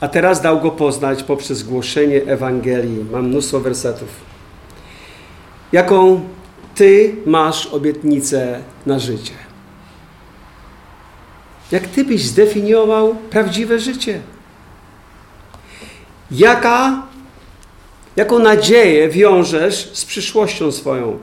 [0.00, 3.04] a teraz dał go poznać poprzez głoszenie Ewangelii.
[3.12, 4.29] Mam mnóstwo wersetów.
[5.72, 6.20] Jaką
[6.74, 9.34] ty masz obietnicę na życie?
[11.70, 14.20] Jak ty byś zdefiniował prawdziwe życie?
[16.30, 17.06] Jaka,
[18.16, 21.18] jaką nadzieję wiążesz z przyszłością swoją?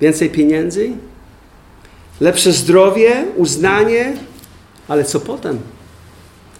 [0.00, 0.92] Więcej pieniędzy?
[2.20, 3.24] Lepsze zdrowie?
[3.36, 4.16] Uznanie?
[4.88, 5.58] Ale co potem?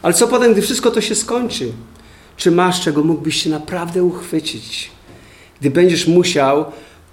[0.03, 1.73] Ale co potem, gdy wszystko to się skończy?
[2.37, 4.91] Czy masz, czego mógłbyś się naprawdę uchwycić?
[5.61, 6.65] Gdy będziesz musiał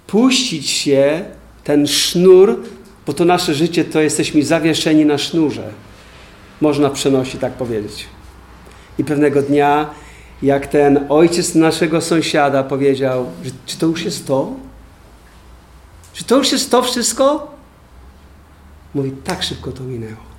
[0.06, 1.24] puścić się
[1.64, 2.60] ten sznur,
[3.06, 5.70] bo to nasze życie to jesteśmy zawieszeni na sznurze.
[6.60, 8.06] Można przenosić, tak powiedzieć.
[8.98, 9.90] I pewnego dnia,
[10.42, 14.52] jak ten ojciec naszego sąsiada powiedział, że, czy to już jest to?
[16.12, 17.54] Czy to już jest to wszystko?
[18.94, 20.34] Mówi, tak szybko to minęło.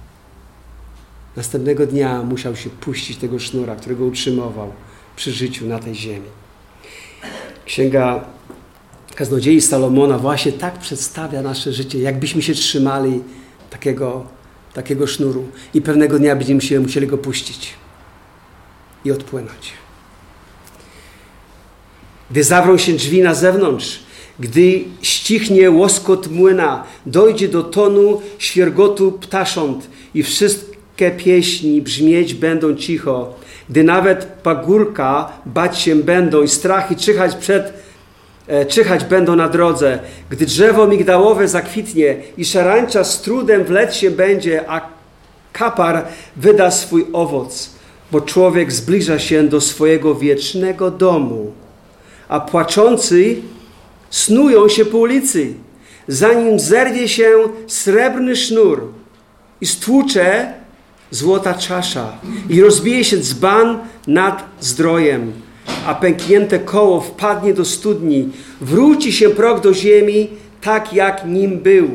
[1.36, 4.74] Następnego dnia musiał się puścić tego sznura, którego utrzymywał
[5.16, 6.30] przy życiu na tej ziemi.
[7.66, 8.24] Księga
[9.16, 13.22] Kaznodziei Salomona właśnie tak przedstawia nasze życie, jakbyśmy się trzymali
[13.70, 14.26] takiego,
[14.74, 17.74] takiego sznuru i pewnego dnia będziemy się musieli go puścić
[19.06, 19.74] i odpłynąć.
[22.32, 24.00] Gdy zawrą się drzwi na zewnątrz,
[24.40, 33.34] gdy ścichnie łoskot młyna, dojdzie do tonu świergotu ptasząt i wszystkie pieśni brzmieć będą cicho,
[33.70, 37.85] gdy nawet pagórka bać się będą i strachy czyhać przed
[38.68, 44.70] czyhać będą na drodze, gdy drzewo migdałowe zakwitnie i szarańcza z trudem wleć się będzie,
[44.70, 44.82] a
[45.54, 46.06] kapar
[46.36, 47.70] wyda swój owoc,
[48.12, 51.52] bo człowiek zbliża się do swojego wiecznego domu,
[52.28, 53.36] a płaczący
[54.10, 55.54] snują się po ulicy,
[56.08, 57.32] zanim zerwie się
[57.68, 58.88] srebrny sznur
[59.62, 60.54] i stłucze
[61.12, 62.12] złota czasza
[62.50, 65.34] i rozbije się dzban nad zdrojem,
[65.86, 68.30] a pęknięte koło wpadnie do studni,
[68.62, 70.28] wróci się prog do ziemi,
[70.62, 71.90] tak jak nim był.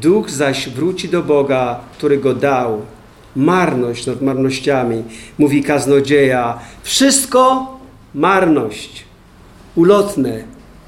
[0.00, 2.82] Duch zaś wróci do Boga, który go dał.
[3.36, 5.02] Marność nad marnościami,
[5.38, 6.58] mówi kaznodzieja.
[6.82, 7.66] Wszystko
[8.14, 9.04] marność.
[9.74, 10.44] Ulotne,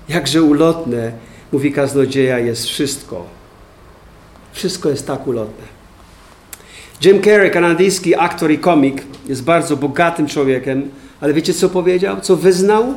[0.08, 1.12] jakże ulotne,
[1.52, 3.24] mówi kaznodzieja, jest wszystko.
[4.52, 5.64] Wszystko jest tak ulotne.
[7.04, 12.20] Jim Carrey, kanadyjski aktor i komik, jest bardzo bogatym człowiekiem, ale wiecie co powiedział?
[12.20, 12.94] Co wyznał?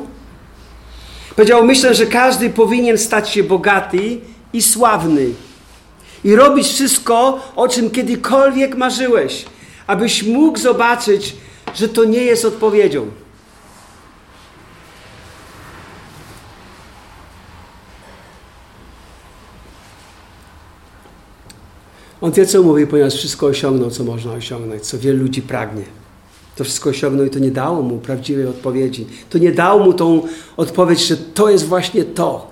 [1.36, 4.20] Powiedział: Myślę, że każdy powinien stać się bogaty
[4.52, 5.26] i sławny
[6.24, 9.44] i robić wszystko, o czym kiedykolwiek marzyłeś,
[9.86, 11.36] abyś mógł zobaczyć,
[11.74, 13.06] że to nie jest odpowiedzią.
[22.20, 25.99] On wie, co mówi, ponieważ wszystko osiągnął, co można osiągnąć, co wielu ludzi pragnie.
[26.56, 29.06] To wszystko osiągnął i to nie dało mu prawdziwej odpowiedzi.
[29.30, 30.22] To nie dało mu tą
[30.56, 32.50] odpowiedź, że to jest właśnie to,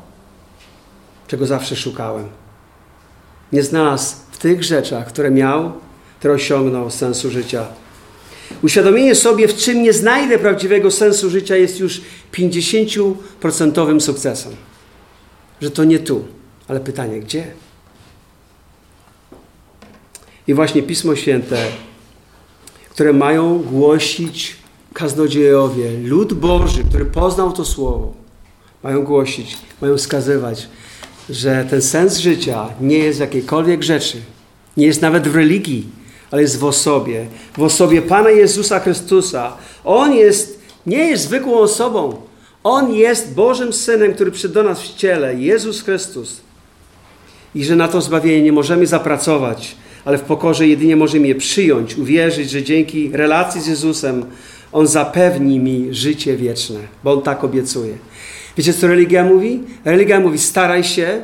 [1.27, 2.29] czego zawsze szukałem.
[3.53, 5.73] Nie znalazł w tych rzeczach, które miał,
[6.19, 7.67] które osiągnął sensu życia.
[8.63, 12.01] Uświadomienie sobie, w czym nie znajdę prawdziwego sensu życia, jest już
[12.33, 14.53] 50% sukcesem.
[15.61, 16.25] Że to nie tu,
[16.69, 17.47] ale pytanie, gdzie?
[20.47, 21.67] I właśnie Pismo Święte,
[22.99, 24.57] które mają głosić
[24.95, 28.13] kaznodziejowie, lud Boży, który poznał to Słowo,
[28.83, 30.69] mają głosić, mają wskazywać,
[31.31, 34.21] że ten sens życia nie jest w jakiejkolwiek rzeczy,
[34.77, 35.87] nie jest nawet w religii,
[36.31, 37.27] ale jest w osobie,
[37.59, 39.57] w osobie Pana Jezusa Chrystusa.
[39.85, 42.17] On jest, nie jest zwykłą osobą.
[42.65, 46.41] On jest Bożym Synem, który przyszedł do nas w ciele, Jezus Chrystus.
[47.55, 51.97] I że na to zbawienie nie możemy zapracować, ale w pokorze jedynie możemy je przyjąć,
[51.97, 54.25] uwierzyć, że dzięki relacji z Jezusem
[54.73, 57.95] On zapewni mi życie wieczne, bo On tak obiecuje.
[58.57, 59.61] Wiecie, co religia mówi?
[59.85, 61.23] Religia mówi: staraj się,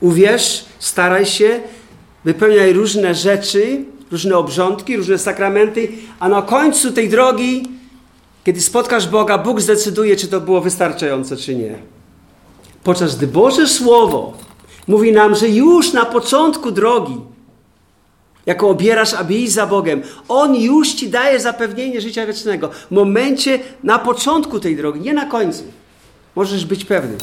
[0.00, 1.60] uwierz, staraj się,
[2.24, 7.62] wypełniaj różne rzeczy, różne obrządki, różne sakramenty, a na końcu tej drogi,
[8.44, 11.74] kiedy spotkasz Boga, Bóg zdecyduje, czy to było wystarczające, czy nie.
[12.84, 14.32] Podczas gdy Boże Słowo
[14.86, 17.16] mówi nam, że już na początku drogi,
[18.46, 20.02] jako obierasz, aby iść za Bogiem.
[20.28, 22.68] On już ci daje zapewnienie życia wiecznego.
[22.68, 25.62] W momencie, na początku tej drogi, nie na końcu.
[26.36, 27.16] Możesz być pewny,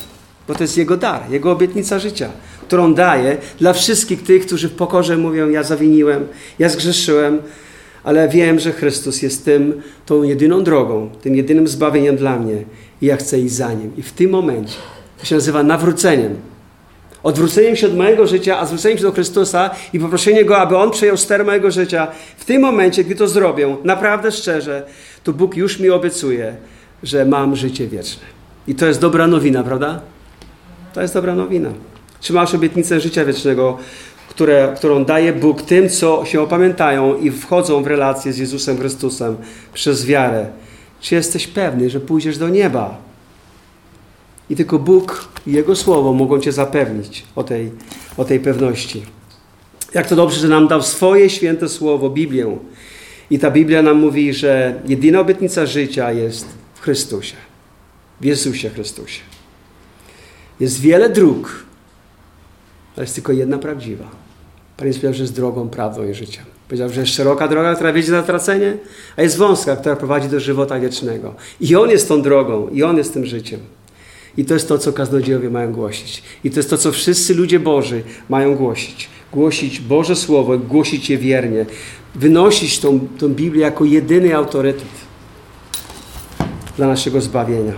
[0.48, 2.30] bo to jest Jego dar, Jego obietnica życia,
[2.62, 6.28] którą daje dla wszystkich tych, którzy w pokorze mówią: Ja zawiniłem,
[6.60, 7.42] ja zgrzeszyłem,
[8.04, 12.64] ale wiem, że Chrystus jest tym, tą jedyną drogą, tym jedynym zbawieniem dla mnie
[13.02, 13.92] i ja chcę iść za Nim.
[13.98, 14.78] I w tym momencie,
[15.20, 16.36] to się nazywa nawróceniem,
[17.28, 20.92] odwróceniem się od mojego życia, a zwróceniem się do Chrystusa i poproszenie Go, aby On
[20.92, 24.86] przejął ster mojego życia, w tym momencie, gdy to zrobię, naprawdę szczerze,
[25.24, 26.56] to Bóg już mi obiecuje,
[27.04, 28.24] że mam życie wieczne.
[28.68, 30.02] I to jest dobra nowina, prawda?
[30.94, 31.70] To jest dobra nowina.
[32.22, 33.78] Czy masz obietnicę życia wiecznego,
[34.30, 39.38] które, którą daje Bóg tym, co się opamiętają i wchodzą w relację z Jezusem Chrystusem
[39.74, 40.46] przez wiarę?
[41.02, 43.07] Czy jesteś pewny, że pójdziesz do nieba?
[44.50, 47.72] I tylko Bóg i Jego Słowo mogą Cię zapewnić o tej,
[48.18, 49.04] o tej pewności.
[49.94, 52.58] Jak to dobrze, że nam dał swoje święte Słowo, Biblię.
[53.30, 57.36] I ta Biblia nam mówi, że jedyna obietnica życia jest w Chrystusie.
[58.22, 59.22] W Jezusie Chrystusie.
[60.60, 61.66] Jest wiele dróg,
[62.96, 64.06] ale jest tylko jedna prawdziwa.
[64.78, 66.44] Pan Jezus powiedział, że jest drogą, prawdą i życiem.
[66.68, 68.78] Powiedział, że jest szeroka droga, która wiedzie na tracenie,
[69.18, 71.36] a jest wąska, która prowadzi do żywota wiecznego.
[71.60, 73.60] I On jest tą drogą, i On jest tym życiem.
[74.38, 76.24] I to jest to, co kaznodziejowie mają głosić.
[76.44, 79.10] I to jest to, co wszyscy ludzie Boży mają głosić.
[79.34, 81.66] Głosić Boże Słowo, głosić je wiernie.
[82.16, 85.08] Wynosić tą, tą Biblię jako jedyny autorytet
[86.78, 87.74] dla naszego zbawienia.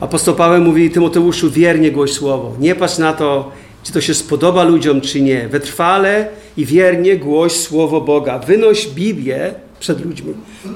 [0.00, 2.56] Apostoł Paweł mówi Tymoteuszu, wiernie głoś słowo.
[2.60, 5.48] Nie patrz na to, czy to się spodoba ludziom, czy nie.
[5.48, 8.38] Wytrwale i wiernie głoś słowo Boga.
[8.38, 10.34] Wynoś Biblię przed ludźmi.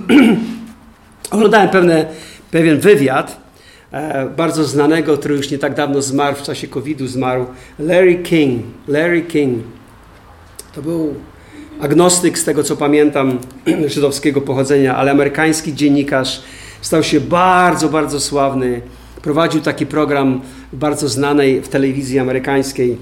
[1.31, 2.07] Oglądałem pewne,
[2.51, 3.41] pewien wywiad
[3.93, 7.47] e, bardzo znanego, który już nie tak dawno zmarł, w czasie COVID-u zmarł,
[7.79, 8.63] Larry King.
[8.89, 9.65] Larry King.
[10.75, 11.15] To był
[11.81, 13.39] agnostyk, z tego co pamiętam,
[13.95, 16.43] żydowskiego pochodzenia, ale amerykański dziennikarz.
[16.81, 18.81] Stał się bardzo, bardzo sławny
[19.25, 20.41] prowadził taki program
[20.73, 22.99] bardzo znanej w telewizji amerykańskiej.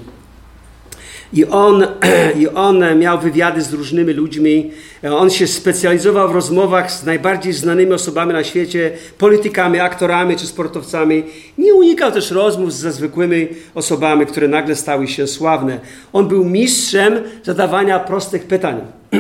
[1.33, 1.87] I on,
[2.41, 4.71] I on miał wywiady z różnymi ludźmi.
[5.11, 11.25] On się specjalizował w rozmowach z najbardziej znanymi osobami na świecie, politykami, aktorami czy sportowcami.
[11.59, 15.81] Nie unikał też rozmów ze zwykłymi osobami, które nagle stały się sławne.
[16.13, 18.81] On był mistrzem zadawania prostych pytań.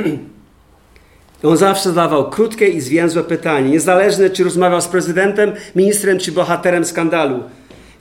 [1.42, 6.84] on zawsze zadawał krótkie i zwięzłe pytanie, niezależne czy rozmawiał z prezydentem, ministrem czy bohaterem
[6.84, 7.42] skandalu.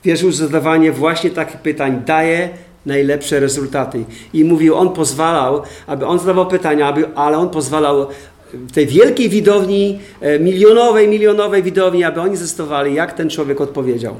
[0.04, 2.48] Wierzył, że zadawanie właśnie takich pytań daje
[2.86, 4.04] najlepsze rezultaty.
[4.32, 8.06] I mówił, on pozwalał, aby on zadawał pytania, aby, ale on pozwalał
[8.74, 14.16] tej wielkiej widowni, e, milionowej, milionowej widowni, aby oni zestowali, jak ten człowiek odpowiedział.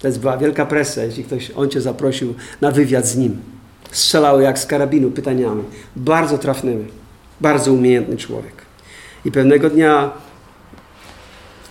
[0.00, 3.36] To jest była wielka presja, jeśli ktoś, on cię zaprosił na wywiad z nim.
[3.90, 5.62] Strzelały jak z karabinu pytaniami,
[5.96, 6.84] bardzo trafnymi.
[7.40, 8.52] Bardzo umiejętny człowiek.
[9.24, 10.10] I pewnego dnia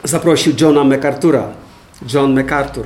[0.03, 1.43] zaprosił Johna MacArthur'a.
[2.13, 2.85] John MacArthur,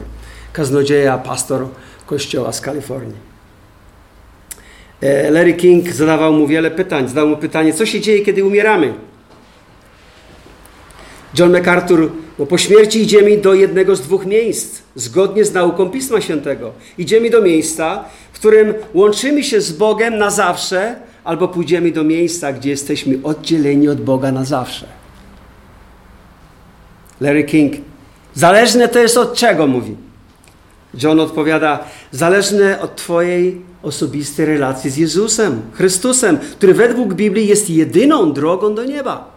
[0.54, 1.67] kaznodzieja, pastor
[2.06, 3.31] kościoła z Kalifornii.
[5.02, 7.08] E, Larry King zadawał mu wiele pytań.
[7.08, 8.94] Zadał mu pytanie, co się dzieje, kiedy umieramy?
[11.40, 16.22] John MacArthur, no po śmierci idziemy do jednego z dwóch miejsc, zgodnie z nauką Pisma
[16.22, 16.72] Świętego.
[16.98, 22.54] Idziemy do miejsca, w którym łączymy się z Bogiem na zawsze, albo pójdziemy do miejsca,
[22.54, 24.86] gdzie jesteśmy oddzieleni od Boga na zawsze.
[27.22, 27.74] Larry King.
[28.34, 29.96] Zależne to jest od czego, mówi.
[30.93, 31.80] John odpowiada,
[32.12, 38.86] zależne od Twojej osobistej relacji z Jezusem, Chrystusem, który według Biblii jest jedyną drogą do
[38.86, 39.32] nieba.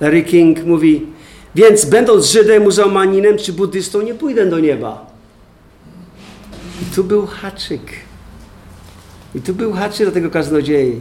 [0.00, 1.06] Larry King mówi,
[1.54, 5.06] więc będąc Żydem, muzułmaninem czy buddystą, nie pójdę do nieba.
[6.82, 7.82] I tu był haczyk.
[9.34, 11.00] I tu był haczyk do tego kaznodziei.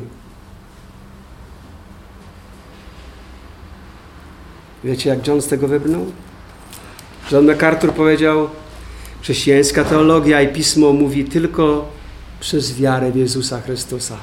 [4.84, 6.06] Wiecie, jak John z tego wybrnął?
[7.32, 8.50] John MacArthur powiedział,
[9.22, 11.90] chrześcijańska teologia i pismo mówi tylko
[12.40, 14.18] przez wiarę w Jezusa Chrystusa.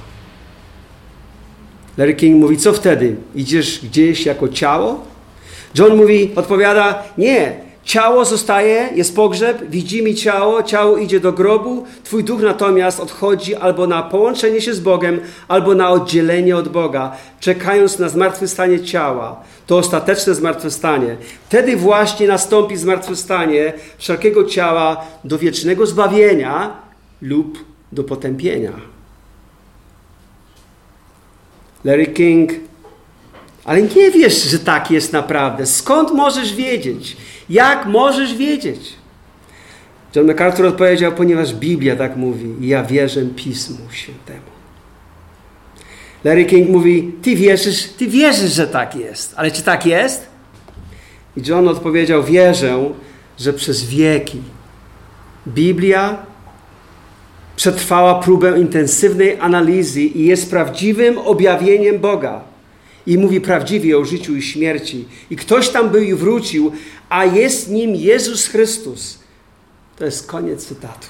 [1.96, 3.16] Larry King mówi, co wtedy?
[3.34, 5.04] Idziesz gdzieś jako ciało?
[5.74, 12.24] John mówi, odpowiada, nie, Ciało zostaje, jest pogrzeb, widzimy ciało, ciało idzie do grobu, twój
[12.24, 17.98] duch natomiast odchodzi albo na połączenie się z Bogiem, albo na oddzielenie od Boga, czekając
[17.98, 19.40] na zmartwychwstanie ciała.
[19.66, 21.16] To ostateczne zmartwychwstanie.
[21.48, 26.76] Wtedy właśnie nastąpi zmartwychwstanie wszelkiego ciała do wiecznego zbawienia
[27.22, 27.58] lub
[27.92, 28.72] do potępienia.
[31.84, 32.50] Larry King
[33.64, 35.66] ale nie wiesz, że tak jest naprawdę.
[35.66, 37.16] Skąd możesz wiedzieć?
[37.50, 38.92] Jak możesz wiedzieć?
[40.16, 44.50] John MacArthur odpowiedział, ponieważ Biblia tak mówi i ja wierzę Pismu Świętemu.
[46.24, 49.34] Larry King mówi, ty wierzysz, ty wierzysz, że tak jest.
[49.36, 50.26] Ale czy tak jest?
[51.36, 52.90] I John odpowiedział, wierzę,
[53.38, 54.42] że przez wieki
[55.48, 56.16] Biblia
[57.56, 62.49] przetrwała próbę intensywnej analizy i jest prawdziwym objawieniem Boga
[63.06, 65.04] i mówi prawdziwie o życiu i śmierci.
[65.30, 66.72] I ktoś tam był i wrócił,
[67.08, 69.18] a jest nim Jezus Chrystus.
[69.96, 71.08] To jest koniec cytatu.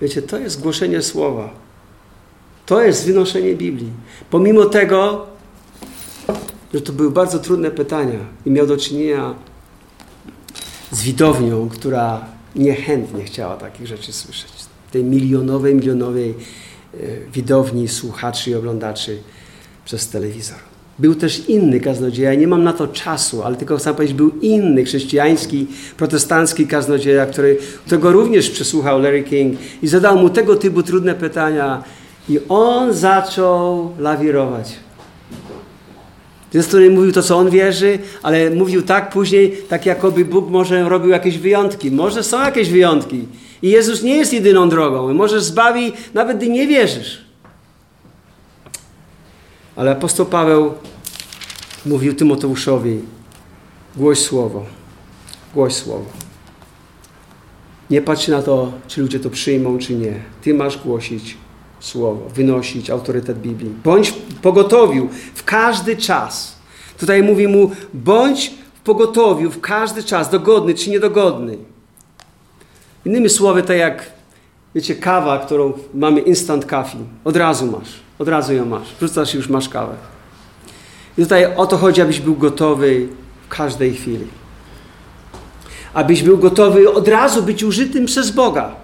[0.00, 1.50] Wiecie, to jest głoszenie słowa.
[2.66, 3.92] To jest wynoszenie Biblii.
[4.30, 5.26] Pomimo tego,
[6.74, 9.34] że to były bardzo trudne pytania i miał do czynienia
[10.90, 12.24] z widownią, która
[12.56, 14.50] niechętnie chciała takich rzeczy słyszeć.
[14.90, 16.34] Tej milionowej, milionowej
[16.94, 16.96] e,
[17.32, 19.22] widowni słuchaczy i oglądaczy
[19.88, 20.58] przez telewizor.
[20.98, 24.84] Był też inny kaznodzieja, nie mam na to czasu, ale tylko chcę powiedzieć, był inny
[24.84, 25.66] chrześcijański,
[25.96, 31.84] protestancki kaznodzieja, który, którego również przesłuchał Larry King i zadał mu tego typu trudne pytania
[32.28, 34.72] i on zaczął lawirować.
[36.50, 40.88] Ten, który mówił to, co on wierzy, ale mówił tak później, tak jakoby Bóg może
[40.88, 41.90] robił jakieś wyjątki.
[41.90, 43.24] Może są jakieś wyjątki.
[43.62, 45.14] I Jezus nie jest jedyną drogą.
[45.14, 47.27] Możesz zbawić, nawet gdy nie wierzysz.
[49.78, 50.74] Ale apostoł Paweł
[51.86, 53.00] mówił Tymoteuszowi:
[53.96, 54.64] głoś słowo,
[55.54, 56.04] głoś słowo.
[57.90, 60.14] Nie patrz na to, czy ludzie to przyjmą, czy nie.
[60.42, 61.36] Ty masz głosić
[61.80, 63.72] słowo, wynosić autorytet Biblii.
[63.84, 66.56] Bądź pogotowiu w każdy czas.
[66.98, 71.58] Tutaj mówi mu: bądź w pogotowiu w każdy czas, dogodny czy niedogodny.
[73.04, 74.10] Innymi słowy, tak jak
[74.74, 78.07] wiecie, kawa, którą mamy instant coffee, od razu masz.
[78.18, 78.88] Od razu ją masz.
[79.00, 79.94] Wrzucasz i już masz kawę.
[81.18, 83.08] I tutaj o to chodzi, abyś był gotowy
[83.46, 84.26] w każdej chwili.
[85.94, 88.74] Abyś był gotowy od razu być użytym przez Boga.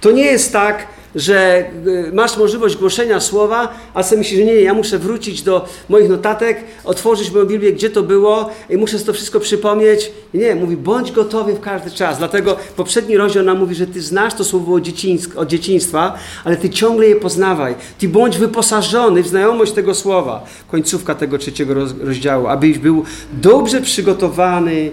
[0.00, 4.54] To nie jest tak, że y, masz możliwość głoszenia słowa, a sobie myślisz, że nie,
[4.54, 9.12] ja muszę wrócić do moich notatek, otworzyć moją Biblię, gdzie to było i muszę to
[9.12, 10.12] wszystko przypomnieć.
[10.34, 12.18] Nie, mówi, bądź gotowy w każdy czas.
[12.18, 14.80] Dlatego poprzedni rozdział nam mówi, że ty znasz to słowo
[15.36, 17.74] od dzieciństwa, ale ty ciągle je poznawaj.
[17.98, 20.44] Ty bądź wyposażony w znajomość tego słowa.
[20.70, 24.90] Końcówka tego trzeciego rozdziału, abyś był dobrze przygotowany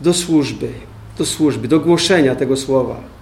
[0.00, 0.68] do służby,
[1.18, 3.17] do służby, do głoszenia tego słowa.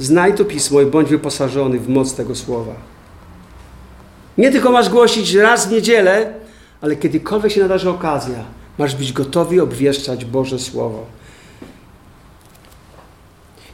[0.00, 2.72] Znaj to pismo i bądź wyposażony w moc tego słowa.
[4.38, 6.34] Nie tylko masz głosić raz w niedzielę,
[6.80, 8.44] ale kiedykolwiek się nadarzy okazja,
[8.78, 11.06] masz być gotowy obwieszczać Boże Słowo.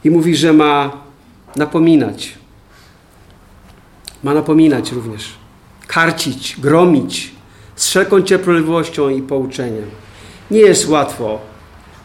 [0.03, 1.01] I mówi, że ma
[1.55, 2.33] napominać.
[4.23, 5.33] Ma napominać również.
[5.87, 7.31] Karcić, gromić
[7.75, 9.85] z wszelką cierpliwością i pouczeniem.
[10.51, 11.39] Nie jest łatwo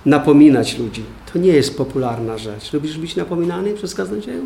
[0.07, 1.05] napominać ludzi.
[1.33, 2.73] To nie jest popularna rzecz.
[2.73, 4.41] Lubisz być napominany przez kaznodzieję?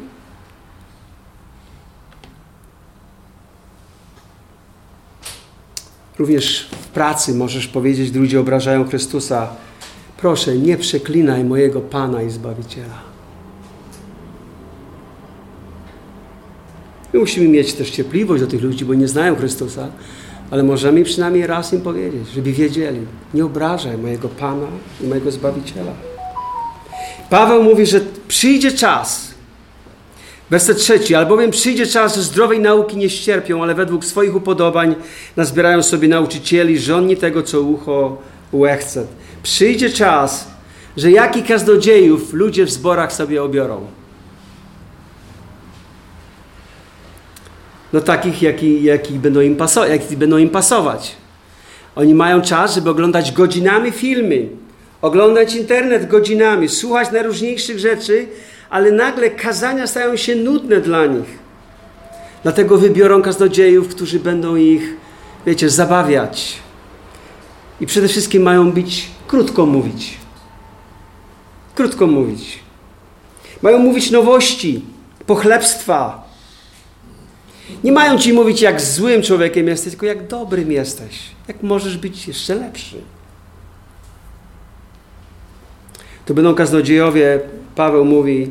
[6.18, 9.48] Również w pracy możesz powiedzieć, gdy ludzie obrażają Chrystusa,
[10.16, 13.06] proszę, nie przeklinaj mojego Pana i Zbawiciela.
[17.12, 19.88] My musimy mieć też cierpliwość do tych ludzi, bo nie znają Chrystusa,
[20.50, 23.00] ale możemy przynajmniej raz im powiedzieć, żeby wiedzieli,
[23.34, 24.66] nie obrażaj mojego Pana
[25.00, 26.15] i mojego Zbawiciela.
[27.30, 29.34] Paweł mówi, że przyjdzie czas.
[30.50, 31.14] Werset trzeci.
[31.14, 34.94] Albowiem przyjdzie czas, że zdrowej nauki nie ścierpią, ale według swoich upodobań
[35.36, 38.18] nazbierają sobie nauczycieli, żonni tego, co ucho
[38.52, 39.06] łechce.
[39.42, 40.50] Przyjdzie czas,
[40.96, 43.86] że jaki kaznodziejów ludzie w zborach sobie obiorą.
[47.92, 51.16] No takich, jaki, jaki będą, im pasować, jaki będą im pasować.
[51.96, 54.48] Oni mają czas, żeby oglądać godzinami filmy,
[55.02, 58.28] oglądać internet godzinami, słuchać najróżniejszych rzeczy,
[58.70, 61.38] ale nagle kazania stają się nudne dla nich.
[62.42, 64.96] Dlatego wybiorą kaznodziejów, którzy będą ich,
[65.46, 66.58] wiecie, zabawiać.
[67.80, 70.18] I przede wszystkim mają być krótko mówić.
[71.74, 72.58] Krótko mówić.
[73.62, 74.82] Mają mówić nowości,
[75.26, 76.26] pochlebstwa.
[77.84, 81.18] Nie mają ci mówić, jak złym człowiekiem jesteś, tylko jak dobrym jesteś.
[81.48, 82.96] Jak możesz być jeszcze lepszy.
[86.26, 87.40] To będą kaznodziejowie,
[87.74, 88.50] Paweł mówi,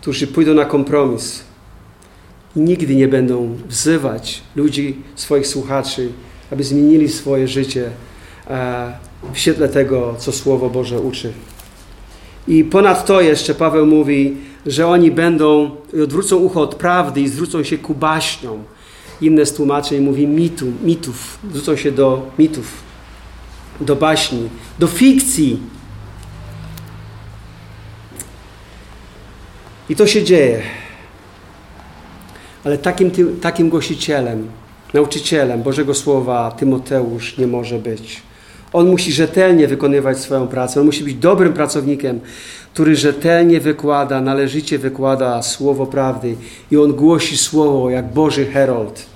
[0.00, 1.44] którzy pójdą na kompromis
[2.56, 6.08] i nigdy nie będą wzywać ludzi, swoich słuchaczy,
[6.52, 7.90] aby zmienili swoje życie
[8.50, 8.92] e,
[9.32, 11.32] w świetle tego, co Słowo Boże uczy.
[12.48, 15.70] I ponadto jeszcze Paweł mówi, że oni będą,
[16.02, 18.64] odwrócą ucho od prawdy i zwrócą się ku baśniom.
[19.20, 22.82] Inne z tłumaczeń mówi mitu, mitów, zwrócą się do mitów,
[23.80, 24.48] do baśni,
[24.78, 25.58] do fikcji,
[29.92, 30.60] I to się dzieje.
[32.64, 34.48] Ale takim, takim głosicielem,
[34.94, 38.22] nauczycielem Bożego Słowa Tymoteusz nie może być.
[38.72, 40.80] On musi rzetelnie wykonywać swoją pracę.
[40.80, 42.20] On musi być dobrym pracownikiem,
[42.72, 46.36] który rzetelnie wykłada, należycie wykłada słowo prawdy
[46.70, 49.06] i on głosi słowo jak Boży Herold.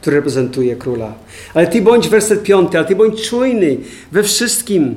[0.00, 1.14] który reprezentuje króla.
[1.54, 3.76] Ale ty bądź, werset piąty, ale ty bądź czujny
[4.12, 4.96] we wszystkim.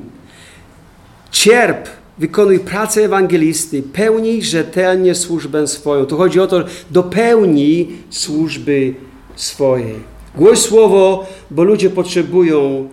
[1.30, 1.88] Cierp,
[2.18, 6.06] wykonuj pracę ewangelisty, pełnij rzetelnie służbę swoją.
[6.06, 8.94] Tu chodzi o to, dopełnij służby
[9.36, 10.00] swojej.
[10.34, 12.88] Głoś słowo, bo ludzie potrzebują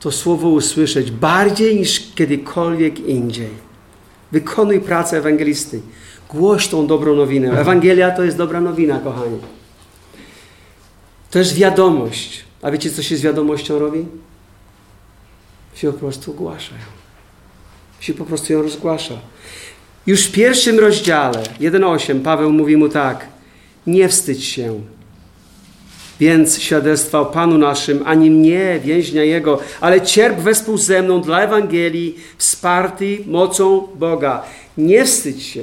[0.00, 3.64] to słowo usłyszeć bardziej niż kiedykolwiek indziej.
[4.32, 5.80] Wykonuj pracę ewangelisty.
[6.30, 7.60] Głoś tą dobrą nowinę.
[7.60, 9.38] Ewangelia to jest dobra nowina, kochani.
[11.30, 12.44] To jest wiadomość.
[12.62, 14.06] A wiecie, co się z wiadomością robi?
[15.74, 16.74] Się po prostu ogłasza.
[18.00, 19.14] Się po prostu ją rozgłasza.
[20.06, 23.26] Już w pierwszym rozdziale, 1.8, Paweł mówi mu tak.
[23.86, 24.80] Nie wstydź się.
[26.20, 31.40] Więc świadectwa o Panu naszym, ani mnie, więźnia Jego, ale cierp wespół ze mną dla
[31.40, 34.42] Ewangelii, wsparty mocą Boga.
[34.78, 35.62] Nie wstydź się.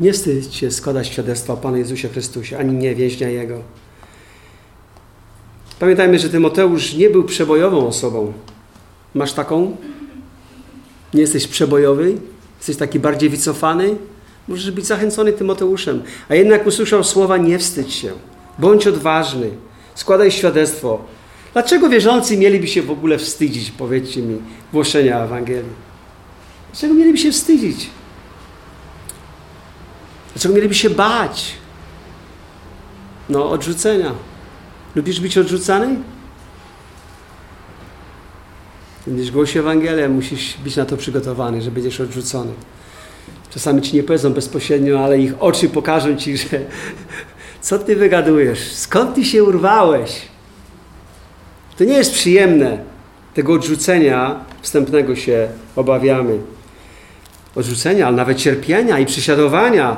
[0.00, 3.62] Nie wstydź się składać świadectwa o Panu Jezusie Chrystusie, ani nie więźnia Jego.
[5.78, 8.32] Pamiętajmy, że Tymoteusz nie był przebojową osobą.
[9.14, 9.76] Masz taką?
[11.14, 12.14] Nie jesteś przebojowy?
[12.58, 13.96] Jesteś taki bardziej wycofany?
[14.48, 16.02] Możesz być zachęcony Tymoteuszem.
[16.28, 18.12] A jednak usłyszał słowa nie wstydź się.
[18.58, 19.50] Bądź odważny.
[19.94, 21.04] Składaj świadectwo.
[21.52, 24.38] Dlaczego wierzący mieliby się w ogóle wstydzić, powiedzcie mi,
[24.72, 25.88] głoszenia Ewangelii?
[26.72, 27.90] Dlaczego mieliby się wstydzić?
[30.34, 31.54] Dlaczego mieliby się bać?
[33.28, 34.12] No, odrzucenia.
[34.94, 35.96] Lubisz być odrzucany?
[39.08, 42.52] Będziesz głosił Ewangelię, musisz być na to przygotowany, że będziesz odrzucony.
[43.50, 46.46] Czasami ci nie powiedzą bezpośrednio, ale ich oczy pokażą ci, że
[47.60, 48.72] co ty wygadujesz?
[48.72, 50.22] Skąd ty się urwałeś?
[51.78, 52.78] To nie jest przyjemne.
[53.34, 56.38] Tego odrzucenia wstępnego się obawiamy.
[57.54, 59.96] Odrzucenia, ale nawet cierpienia i prześladowania.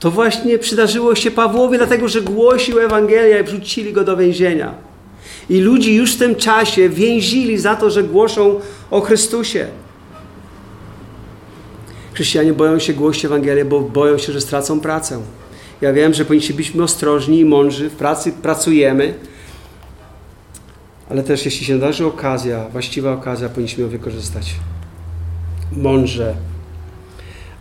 [0.00, 4.85] To właśnie przydarzyło się Pawłowi, dlatego że głosił Ewangelię i wrzucili go do więzienia.
[5.50, 9.66] I ludzi już w tym czasie więzili za to, że głoszą o Chrystusie.
[12.12, 15.22] Chrześcijanie boją się głosić Ewangelię, bo boją się, że stracą pracę.
[15.80, 19.14] Ja wiem, że powinniśmy być ostrożni i mądrzy, w pracy pracujemy,
[21.10, 24.54] ale też jeśli się nadarzy okazja, właściwa okazja, powinniśmy ją wykorzystać.
[25.72, 26.34] Mądrze.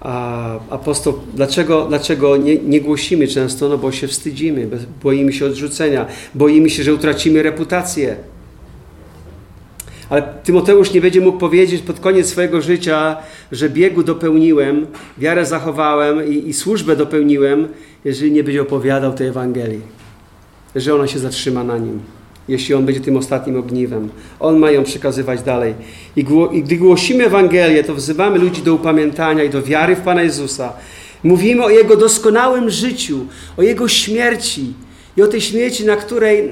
[0.08, 3.70] A apostoł, dlaczego, dlaczego nie, nie głosimy często?
[3.70, 4.68] No bo się wstydzimy,
[5.04, 8.16] boimy się odrzucenia, boimy się, że utracimy reputację.
[10.10, 13.18] Ale Tymoteusz nie będzie mógł powiedzieć pod koniec swojego życia,
[13.52, 14.88] że biegu dopełniłem,
[15.18, 17.68] wiarę zachowałem i, i służbę dopełniłem,
[18.04, 19.82] jeżeli nie będzie opowiadał tej Ewangelii.
[20.76, 22.00] Że ona się zatrzyma na nim.
[22.48, 24.10] Jeśli on będzie tym ostatnim ogniwem.
[24.40, 25.74] On ma ją przekazywać dalej.
[26.16, 30.24] I, I gdy głosimy Ewangelię, to wzywamy ludzi do upamiętania i do wiary w Pana
[30.24, 30.74] Jezusa.
[31.24, 33.26] Mówimy o Jego doskonałym życiu,
[33.58, 34.74] o Jego śmierci
[35.18, 36.50] i o tej śmierci, na której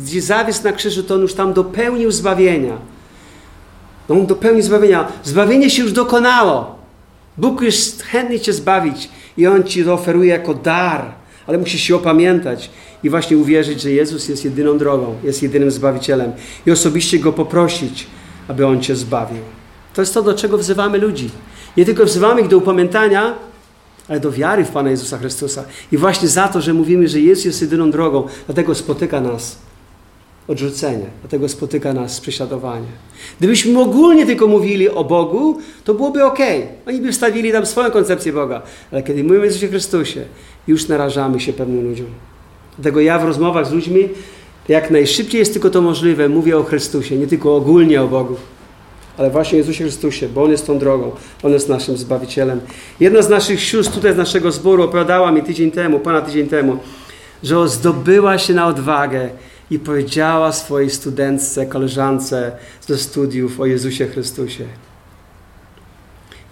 [0.00, 2.78] gdzie zawisł na krzyżu, to on już tam dopełnił zbawienia.
[4.08, 5.08] No on dopełnił zbawienia.
[5.24, 6.78] Zbawienie się już dokonało.
[7.38, 11.04] Bóg już chętnie Cię zbawić i On Ci to oferuje jako dar,
[11.46, 12.70] ale musisz się opamiętać
[13.04, 16.32] i właśnie uwierzyć, że Jezus jest jedyną drogą, jest jedynym Zbawicielem
[16.66, 18.06] i osobiście Go poprosić,
[18.48, 19.42] aby On Cię zbawił.
[19.94, 21.30] To jest to, do czego wzywamy ludzi.
[21.76, 23.34] Nie tylko wzywamy ich do upamiętania,
[24.08, 25.64] ale do wiary w Pana Jezusa Chrystusa.
[25.92, 29.58] I właśnie za to, że mówimy, że Jezus jest jedyną drogą, dlatego spotyka nas
[30.48, 32.86] odrzucenie, dlatego spotyka nas prześladowanie.
[33.38, 36.38] Gdybyśmy ogólnie tylko mówili o Bogu, to byłoby ok.
[36.86, 38.62] Oni by wstawili tam swoją koncepcję Boga.
[38.92, 40.24] Ale kiedy mówimy o Jezusie Chrystusie,
[40.66, 42.06] już narażamy się pewnym ludziom.
[42.78, 44.08] Dlatego ja w rozmowach z ludźmi,
[44.68, 48.36] jak najszybciej jest tylko to możliwe, mówię o Chrystusie, nie tylko ogólnie o Bogu,
[49.18, 51.12] ale właśnie Jezusie Chrystusie, bo On jest tą drogą,
[51.42, 52.60] On jest naszym Zbawicielem.
[53.00, 56.78] Jedna z naszych sióstr tutaj z naszego zboru opowiadała mi tydzień temu, ponad tydzień temu,
[57.42, 59.30] że zdobyła się na odwagę
[59.70, 64.64] i powiedziała swojej studentce, koleżance ze studiów o Jezusie Chrystusie.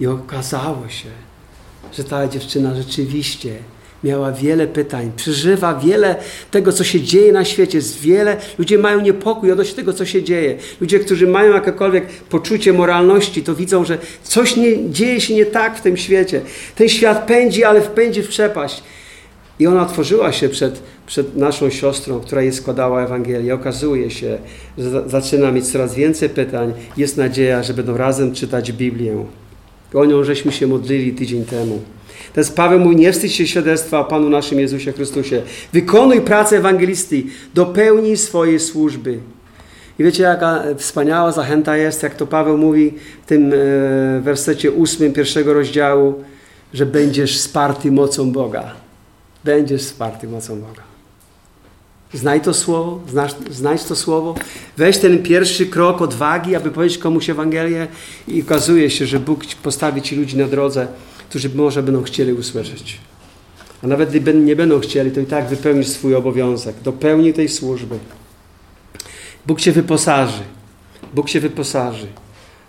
[0.00, 1.08] I okazało się,
[1.92, 3.54] że ta dziewczyna rzeczywiście
[4.04, 6.16] miała wiele pytań, przeżywa wiele
[6.50, 7.78] tego, co się dzieje na świecie.
[7.78, 10.58] Jest wiele, ludzie mają niepokój odnośnie tego, co się dzieje.
[10.80, 15.78] Ludzie, którzy mają jakiekolwiek poczucie moralności, to widzą, że coś nie, dzieje się nie tak
[15.78, 16.40] w tym świecie.
[16.76, 18.82] Ten świat pędzi, ale wpędzi w przepaść.
[19.58, 23.54] I ona otworzyła się przed, przed naszą siostrą, która jej składała Ewangelię.
[23.54, 24.38] Okazuje się,
[24.78, 26.72] że zaczyna mieć coraz więcej pytań.
[26.96, 29.24] Jest nadzieja, że będą razem czytać Biblię.
[29.94, 31.93] O nią żeśmy się modlili tydzień temu.
[32.34, 35.42] Ten Paweł mówi, nie wstydź się świadectwa o Panu naszym Jezusie Chrystusie.
[35.72, 37.22] Wykonuj pracę ewangelisty,
[37.54, 39.18] dopełnij swojej służby.
[39.98, 43.56] I wiecie, jaka wspaniała zachęta jest, jak to Paweł mówi w tym e,
[44.20, 46.24] wersecie ósmym pierwszego rozdziału,
[46.74, 48.84] że będziesz wsparty mocą Boga
[49.44, 50.82] będziesz wsparty mocą Boga.
[52.12, 54.34] Znaj to słowo, znasz, znajdź to słowo,
[54.76, 57.86] weź ten pierwszy krok odwagi, aby powiedzieć komuś Ewangelię
[58.28, 60.86] i okazuje się, że Bóg postawi ci ludzi na drodze,
[61.34, 62.98] którzy może będą chcieli usłyszeć.
[63.82, 66.76] A nawet gdy nie będą chcieli, to i tak wypełnisz swój obowiązek.
[66.84, 67.98] Dopełnij tej służby.
[69.46, 70.42] Bóg cię wyposaży.
[71.14, 72.06] Bóg cię wyposaży.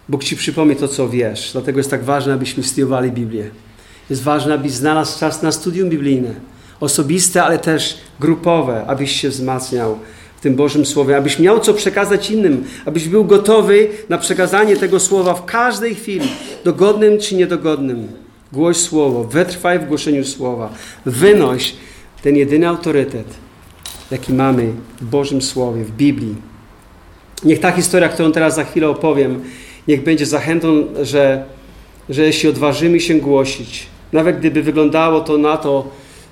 [0.09, 1.49] Bóg ci przypomni to, co wiesz.
[1.51, 3.49] Dlatego jest tak ważne, abyśmy studiowali Biblię.
[4.09, 6.33] Jest ważne, abyś znalazł czas na studium biblijne.
[6.79, 9.99] Osobiste, ale też grupowe, abyś się wzmacniał
[10.37, 14.99] w tym Bożym Słowie, abyś miał co przekazać innym, abyś był gotowy na przekazanie tego
[14.99, 16.27] Słowa w każdej chwili,
[16.63, 18.24] dogodnym czy niedogodnym.
[18.55, 20.69] Głoś Słowo, wytrwaj w głoszeniu Słowa.
[21.05, 21.73] Wynoś
[22.23, 23.27] ten jedyny autorytet,
[24.11, 26.35] jaki mamy w Bożym Słowie, w Biblii.
[27.43, 29.41] Niech ta historia, którą teraz za chwilę opowiem,
[29.87, 31.45] niech będzie zachętą, że,
[32.09, 35.87] że jeśli odważymy się głosić, nawet gdyby wyglądało to na to,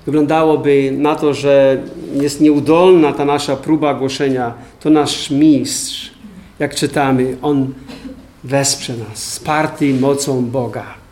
[0.06, 1.82] wyglądałoby na to, że
[2.20, 6.10] jest nieudolna ta nasza próba głoszenia, to nasz mistrz,
[6.58, 7.74] jak czytamy, on
[8.44, 11.03] wesprze nas, sparty mocą Boga.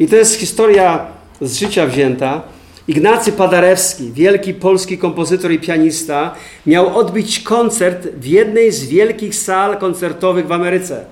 [0.00, 1.06] I to jest historia
[1.40, 2.42] z życia wzięta.
[2.88, 6.34] Ignacy Padarewski, wielki polski kompozytor i pianista,
[6.66, 11.04] miał odbyć koncert w jednej z wielkich sal koncertowych w Ameryce.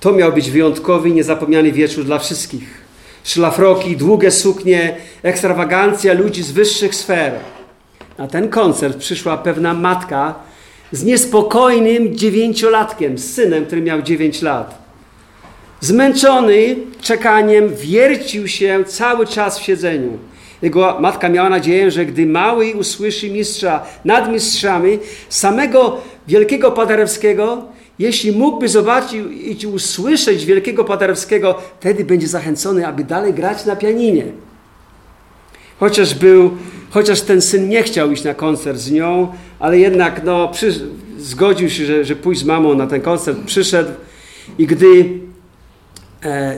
[0.00, 2.84] To miał być wyjątkowy niezapomniany wieczór dla wszystkich.
[3.24, 7.32] Szlafroki, długie suknie, ekstrawagancja ludzi z wyższych sfer.
[8.18, 10.34] Na ten koncert przyszła pewna matka
[10.92, 14.83] z niespokojnym dziewięciolatkiem, z synem, który miał dziewięć lat.
[15.84, 20.18] Zmęczony czekaniem, wiercił się cały czas w siedzeniu.
[20.62, 27.62] Jego matka miała nadzieję, że gdy mały usłyszy mistrza nad mistrzami, samego wielkiego Paderewskiego,
[27.98, 29.22] jeśli mógłby zobaczyć
[29.62, 34.24] i usłyszeć wielkiego Paderewskiego, wtedy będzie zachęcony, aby dalej grać na pianinie.
[35.80, 36.50] Chociaż był,
[36.90, 39.28] chociaż ten syn nie chciał iść na koncert z nią,
[39.58, 40.74] ale jednak no, przy,
[41.18, 43.90] zgodził się, że, że pójść z mamą na ten koncert, przyszedł
[44.58, 45.23] i gdy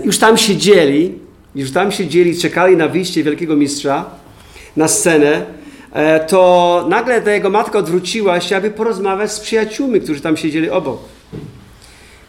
[0.04, 1.18] już tam siedzieli,
[1.54, 4.04] już tam siedzieli, czekali na wyjście wielkiego mistrza
[4.76, 5.46] na scenę,
[5.92, 10.70] e, to nagle ta jego matka odwróciła się, aby porozmawiać z przyjaciółmi, którzy tam siedzieli
[10.70, 10.98] obok.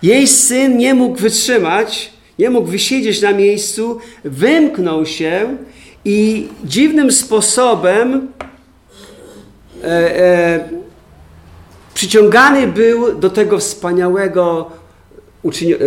[0.02, 5.58] Jej syn nie mógł wytrzymać, nie mógł wysiedzieć na miejscu, wymknął się
[6.06, 8.28] i dziwnym sposobem
[9.84, 9.88] e,
[10.22, 10.70] e,
[11.94, 14.87] przyciągany był do tego wspaniałego E,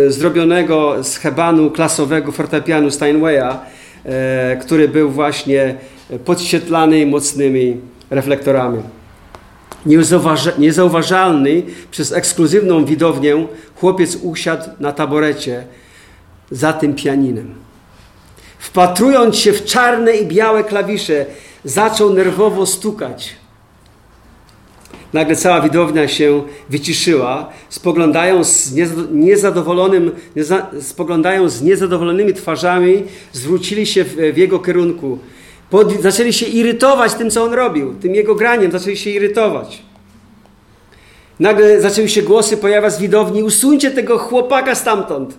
[0.07, 3.59] zrobionego z hebanu klasowego fortepianu Steinwaya,
[4.05, 5.75] e, który był właśnie
[6.25, 7.77] podświetlany mocnymi
[8.09, 8.83] reflektorami.
[10.57, 15.63] Niezauważalny przez ekskluzywną widownię, chłopiec usiadł na taborecie
[16.51, 17.53] za tym pianinem.
[18.59, 21.25] Wpatrując się w czarne i białe klawisze,
[21.63, 23.40] zaczął nerwowo stukać.
[25.13, 28.73] Nagle cała widownia się wyciszyła, spoglądają z,
[29.11, 30.11] niezadowolonym,
[30.81, 35.19] spoglądają z niezadowolonymi twarzami, zwrócili się w, w jego kierunku.
[35.69, 39.81] Pod, zaczęli się irytować tym, co on robił, tym jego graniem, zaczęli się irytować.
[41.39, 45.37] Nagle zaczęły się głosy pojawiać z widowni, usuńcie tego chłopaka stamtąd.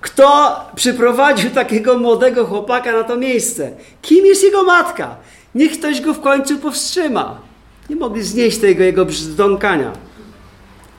[0.00, 3.70] Kto przyprowadził takiego młodego chłopaka na to miejsce?
[4.02, 5.16] Kim jest jego matka?
[5.54, 7.51] Niech ktoś go w końcu powstrzyma.
[7.92, 9.92] Nie mogli znieść tego jego brzdąkania.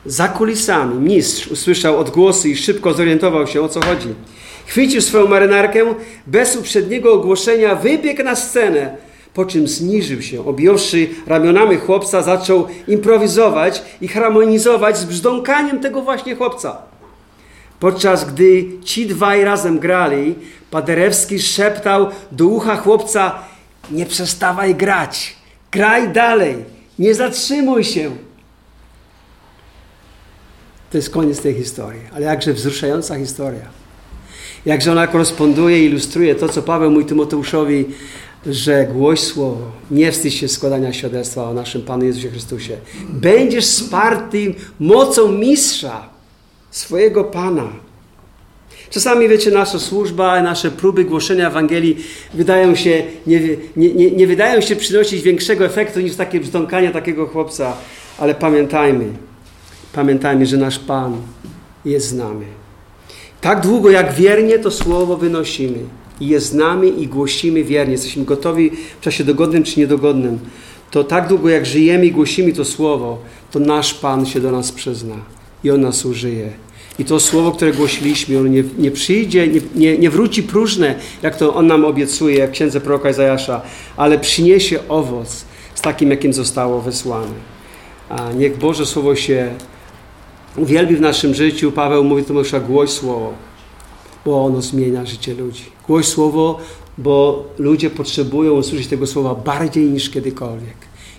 [0.05, 4.07] Za kulisami mistrz usłyszał odgłosy i szybko zorientował się, o co chodzi.
[4.65, 5.79] Chwycił swoją marynarkę,
[6.27, 8.97] bez uprzedniego ogłoszenia wybiegł na scenę,
[9.33, 16.35] po czym zniżył się, objąwszy ramionami chłopca, zaczął improwizować i harmonizować z brzdąkaniem tego właśnie
[16.35, 16.77] chłopca.
[17.79, 20.35] Podczas gdy ci dwaj razem grali,
[20.71, 23.39] Paderewski szeptał do ucha chłopca:
[23.91, 25.35] Nie przestawaj grać,
[25.71, 26.72] graj dalej.
[26.99, 28.11] Nie zatrzymuj się.
[30.91, 33.65] To jest koniec tej historii, ale jakże wzruszająca historia.
[34.65, 37.85] Jakże ona koresponduje ilustruje to, co Paweł mówi Tymoteuszowi,
[38.45, 42.77] że głoś słowo, nie wstydź się składania świadectwa o naszym Panu Jezusie Chrystusie.
[43.09, 46.09] Będziesz wsparty mocą mistrza,
[46.71, 47.69] swojego Pana.
[48.93, 51.97] Czasami, wiecie, nasza służba, nasze próby głoszenia Ewangelii
[52.33, 53.39] wydają się, nie,
[53.75, 57.73] nie, nie, nie wydają się przynosić większego efektu niż takie brzdąkanie takiego chłopca.
[58.17, 59.05] Ale pamiętajmy,
[59.93, 61.17] pamiętajmy, że nasz Pan
[61.85, 62.45] jest z nami.
[63.41, 65.79] Tak długo, jak wiernie to słowo wynosimy
[66.19, 70.39] i jest z nami i głosimy wiernie, jesteśmy gotowi w czasie dogodnym czy niedogodnym,
[70.91, 73.19] to tak długo, jak żyjemy i głosimy to słowo,
[73.51, 75.15] to nasz Pan się do nas przyzna
[75.63, 76.49] i On nas użyje.
[76.99, 81.37] I to słowo, które głosiliśmy, ono nie, nie przyjdzie, nie, nie, nie, wróci próżne, jak
[81.37, 83.61] to on nam obiecuje, jak księdze proroka Izajasza,
[83.97, 85.45] ale przyniesie owoc.
[85.75, 87.33] Z takim, jakim zostało wysłane.
[88.09, 89.53] A niech Boże Słowo się
[90.57, 91.71] uwielbi w naszym życiu.
[91.71, 93.33] Paweł mówi Tomasza, głoś Słowo,
[94.25, 95.63] bo ono zmienia życie ludzi.
[95.87, 96.59] Głoś Słowo,
[96.97, 100.75] bo ludzie potrzebują usłyszeć tego Słowa bardziej niż kiedykolwiek.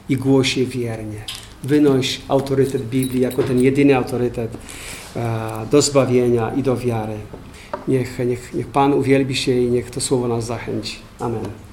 [0.08, 1.24] I głoś je wiernie.
[1.64, 4.50] Wynoś autorytet Biblii jako ten jedyny autorytet
[5.70, 7.16] do zbawienia i do wiary.
[7.88, 10.98] Niech, niech, niech Pan uwielbi się i niech to Słowo nas zachęci.
[11.20, 11.63] Amen.